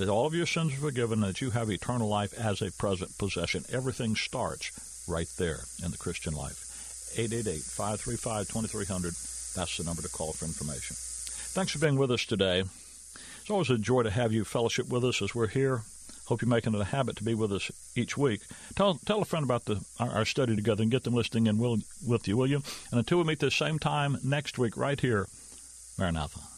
that 0.00 0.08
all 0.08 0.26
of 0.26 0.34
your 0.34 0.46
sins 0.46 0.72
are 0.72 0.80
forgiven 0.80 1.22
and 1.22 1.34
that 1.34 1.42
you 1.42 1.50
have 1.50 1.70
eternal 1.70 2.08
life 2.08 2.32
as 2.38 2.62
a 2.62 2.72
present 2.72 3.18
possession. 3.18 3.66
Everything 3.70 4.16
starts 4.16 5.04
right 5.06 5.28
there 5.38 5.60
in 5.84 5.90
the 5.90 5.98
Christian 5.98 6.32
life. 6.32 7.12
888-535-2300. 7.16 9.54
That's 9.54 9.76
the 9.76 9.84
number 9.84 10.00
to 10.00 10.08
call 10.08 10.32
for 10.32 10.46
information. 10.46 10.96
Thanks 10.96 11.72
for 11.72 11.80
being 11.80 11.98
with 11.98 12.10
us 12.10 12.24
today. 12.24 12.64
It's 13.40 13.50
always 13.50 13.68
a 13.68 13.76
joy 13.76 14.04
to 14.04 14.10
have 14.10 14.32
you 14.32 14.42
fellowship 14.44 14.88
with 14.88 15.04
us 15.04 15.20
as 15.20 15.34
we're 15.34 15.48
here. 15.48 15.82
Hope 16.26 16.40
you're 16.40 16.48
making 16.48 16.74
it 16.74 16.80
a 16.80 16.84
habit 16.84 17.16
to 17.16 17.24
be 17.24 17.34
with 17.34 17.52
us 17.52 17.70
each 17.94 18.16
week. 18.16 18.40
Tell 18.76 18.94
tell 18.94 19.20
a 19.20 19.24
friend 19.24 19.44
about 19.44 19.64
the 19.64 19.84
our, 19.98 20.10
our 20.10 20.24
study 20.24 20.54
together 20.54 20.82
and 20.82 20.90
get 20.90 21.02
them 21.02 21.14
listening 21.14 21.48
in 21.48 21.58
will, 21.58 21.78
with 22.06 22.28
you, 22.28 22.36
will 22.36 22.46
you? 22.46 22.62
And 22.90 23.00
until 23.00 23.18
we 23.18 23.24
meet 23.24 23.40
this 23.40 23.56
same 23.56 23.80
time 23.80 24.18
next 24.22 24.56
week, 24.56 24.76
right 24.76 25.00
here, 25.00 25.26
Maranatha. 25.98 26.50